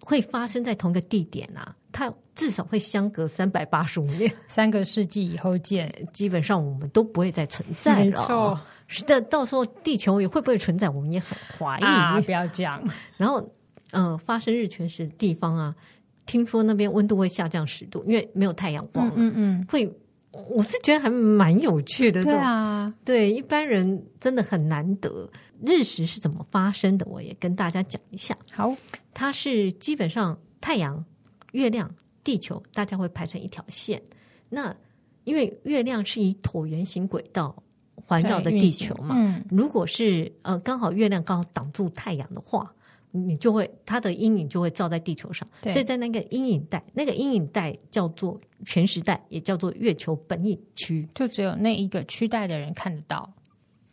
[0.00, 8.04] 会发生在同一个地点啊，它至少会相隔三百八十五年，三个世纪以后见，基本上我们都不会再存在了。
[8.04, 8.58] 没错。
[8.90, 11.84] 是的，到时候地球也会不会存在，我们也很怀疑。
[11.84, 12.82] 啊，不要讲。
[13.18, 13.46] 然后，
[13.90, 15.76] 呃，发生日全食的地方啊，
[16.24, 19.12] 听说那边温度会下降十度，因为没有太阳光了。
[19.16, 19.94] 嗯嗯，会，
[20.32, 22.24] 我是觉得还蛮有趣的。
[22.24, 25.30] 对啊，对，一般人真的很难得。
[25.66, 27.04] 日食是怎么发生的？
[27.06, 28.34] 我也跟大家讲一下。
[28.52, 28.74] 好，
[29.12, 31.04] 它是基本上太阳、
[31.52, 34.00] 月亮、地球，大家会排成一条线。
[34.48, 34.74] 那
[35.24, 37.54] 因为月亮是以椭圆形轨道。
[38.08, 42.72] 环绕的地球嘛，嗯、如果是呃刚好月亮刚好挡住太阳的话，
[43.10, 45.46] 你就会它的阴影就会照在地球上。
[45.60, 53.30] 对所以在那个阴影带，那个阴影带叫做全时代，也叫做月球本影区，就只有那一个区带的人看得到。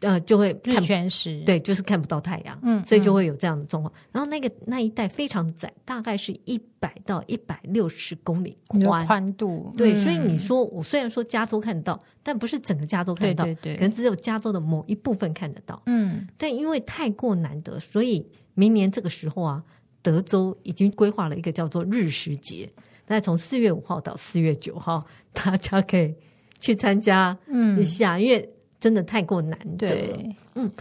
[0.01, 3.91] 呃，就会日全食，对，就是看不到太阳，嗯，所以就会有这样的状况。
[3.95, 9.93] 嗯、然后那个那一带非常窄，大概是一百到一百六十公里宽宽度，对。
[9.93, 16.27] 嗯、所以你说我虽然说加州看得到，但不是整个加州看得到，对对对，可能只有加州的某一部分看得到，嗯。
[16.37, 19.63] 但因为太过难得，所以明年这个时候啊，
[20.01, 22.69] 德州已经规划了一个叫做日食节，
[23.07, 26.13] 那从四月五号到四月九号，大家可以
[26.59, 27.35] 去参加
[27.79, 28.49] 一下，嗯、因为。
[28.79, 30.71] 真的太过难得，对嗯，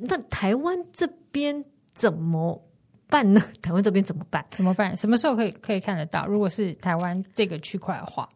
[0.00, 2.62] 那台湾这边怎么
[3.08, 3.42] 办呢？
[3.60, 4.44] 台湾这边怎么办？
[4.52, 4.96] 怎么办？
[4.96, 6.26] 什么时候可以可以看得到？
[6.26, 8.28] 如果是台湾这个区块的话，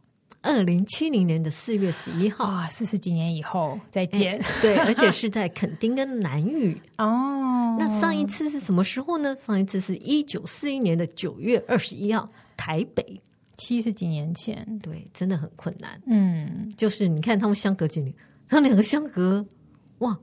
[0.42, 4.38] 二零七零年的四月十一号啊，四十几年以后再见。
[4.60, 7.76] 对， 而且是在垦丁跟南屿哦。
[7.78, 9.34] 那上一次是什么时候呢？
[9.36, 13.22] 上一次是一九四一年的九月二十一号，台北，
[13.56, 14.78] 七十几年前。
[14.82, 15.98] 对，真的很困难。
[16.06, 18.14] 嗯，就是你看他们相隔几年。
[18.54, 19.44] 他两个相隔，
[19.98, 20.16] 哇，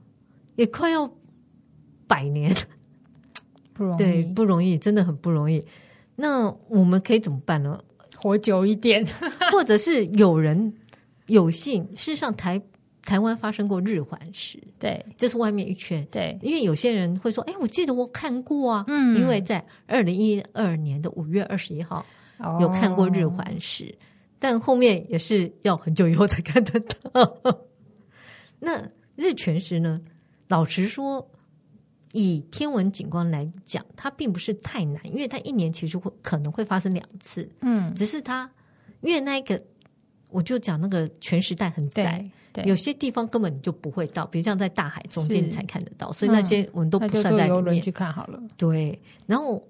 [0.55, 1.11] 也快要
[2.07, 2.55] 百年，
[3.73, 5.61] 不容易，对，不容易，真的很不容易。
[6.15, 7.77] 那我们可以怎么办呢？
[8.15, 9.05] 活久一点，
[9.51, 10.73] 或者是有人
[11.27, 12.61] 有幸，事实上台
[13.03, 22.01] 台湾发生过日环食，对，这是外面一圈，对，因为有些人会说，哎，我记得我看过啊，嗯，因为在二零一二年的五月二十一号
[22.61, 23.99] 有看过日环食，哦，
[24.39, 27.67] 但后面也是要很久以后才看得到。
[28.63, 29.99] 那日全食呢？
[30.47, 31.27] 老实说，
[32.11, 37.49] 以天文景观来讲，它并不是太难，因为它一年其实会可能会发生两次。
[37.61, 38.47] 嗯，只是它
[39.01, 39.59] 因为那个，
[40.29, 42.23] 我就讲那个全食带很窄，
[42.65, 47.81] 有些地方根本就不会到，比如像在大海中间你才看得到，所以那些我们都不算在里面。
[47.81, 48.39] 去看好了。
[48.57, 49.67] 对，然后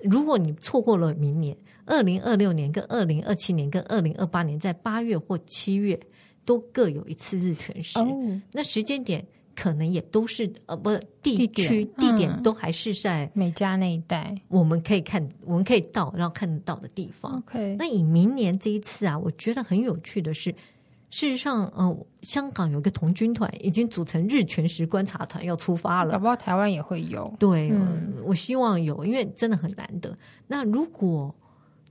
[0.00, 5.98] 如果你错过了明年二零二六年、跟二零二七年、跟二零二八年，在八月或七月。
[6.44, 9.24] 都各有一次日全食，哦、那时间点
[9.54, 10.90] 可能也都是呃，不
[11.22, 17.42] 地区地点都还是在美加那一带，我们可以看，我们可以到然后看得到的地方。
[17.78, 20.50] 那以明年这一次啊，我觉得很有趣的是，
[21.10, 27.32] 事实上，嗯、呃，香港有一个童军团已经组成日全食观察团要出发了，搞不好台湾也会有。
[27.38, 30.16] 对，嗯、我希望有，因为真的很难得。
[30.48, 31.34] 那如果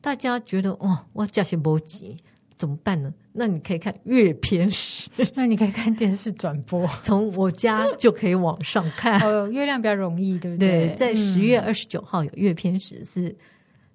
[0.02, 2.18] 大家觉得哇，我这些不急。
[2.56, 3.14] 怎么办呢？
[3.34, 9.20] 那你可以看月偏食， 那你可以看电视转播， 从我家就可以往上看。
[9.22, 10.88] 哦，月亮比较容易，对不对？
[10.90, 13.36] 对，在十月二十九号有月偏食，是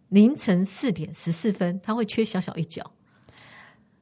[0.08, 2.82] 凌晨四点十四分，它会缺小小一角。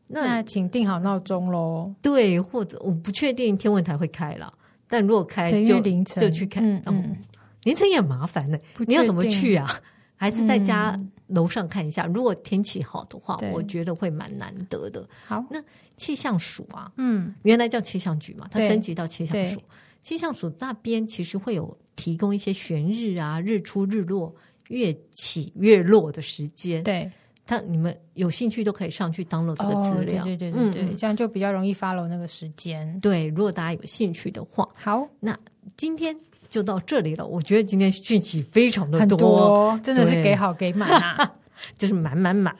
[0.08, 1.92] 那请定好闹钟喽。
[2.00, 4.52] 对，或者我不确定天文台会开了，
[4.88, 6.64] 但如果开就凌晨就去看。
[6.64, 7.16] 嗯，嗯
[7.64, 9.68] 凌晨也麻烦呢，你要怎么去啊？
[10.14, 10.98] 还是在家
[11.28, 12.06] 楼上看一下？
[12.06, 15.06] 嗯、如果天气好的话，我觉得会蛮难得的。
[15.24, 15.62] 好，那
[15.96, 19.60] 气象署啊，嗯，原来叫气象局嘛，它升级到气象署。
[20.02, 24.34] 气象署那边其实会有提供一些悬日啊、日出日落、
[24.68, 26.82] 月起月落的时间。
[26.82, 27.10] 对。
[27.48, 32.98] 他你们有兴趣都可以上去 download 这个资料，哦、对对对对，嗯、这样就比较容易 follow 那个时间。
[32.98, 35.38] 对，如果大家有兴趣的话，好，那
[35.76, 36.12] 今天
[36.48, 37.26] 就到这里了。
[37.26, 41.32] 我觉得今天讯息非常的多，多真的是给好给满啊，
[41.76, 42.54] 就是满满满。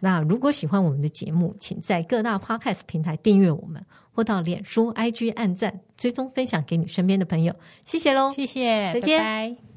[0.00, 7.54] 那如果喜欢我们的节目，请在各大 podcast 平台订阅我们，或到脸书、IG 按赞、追踪、分享给你身边的朋友。
[7.84, 9.18] 谢谢喽，谢谢，再见。
[9.18, 9.69] 拜拜。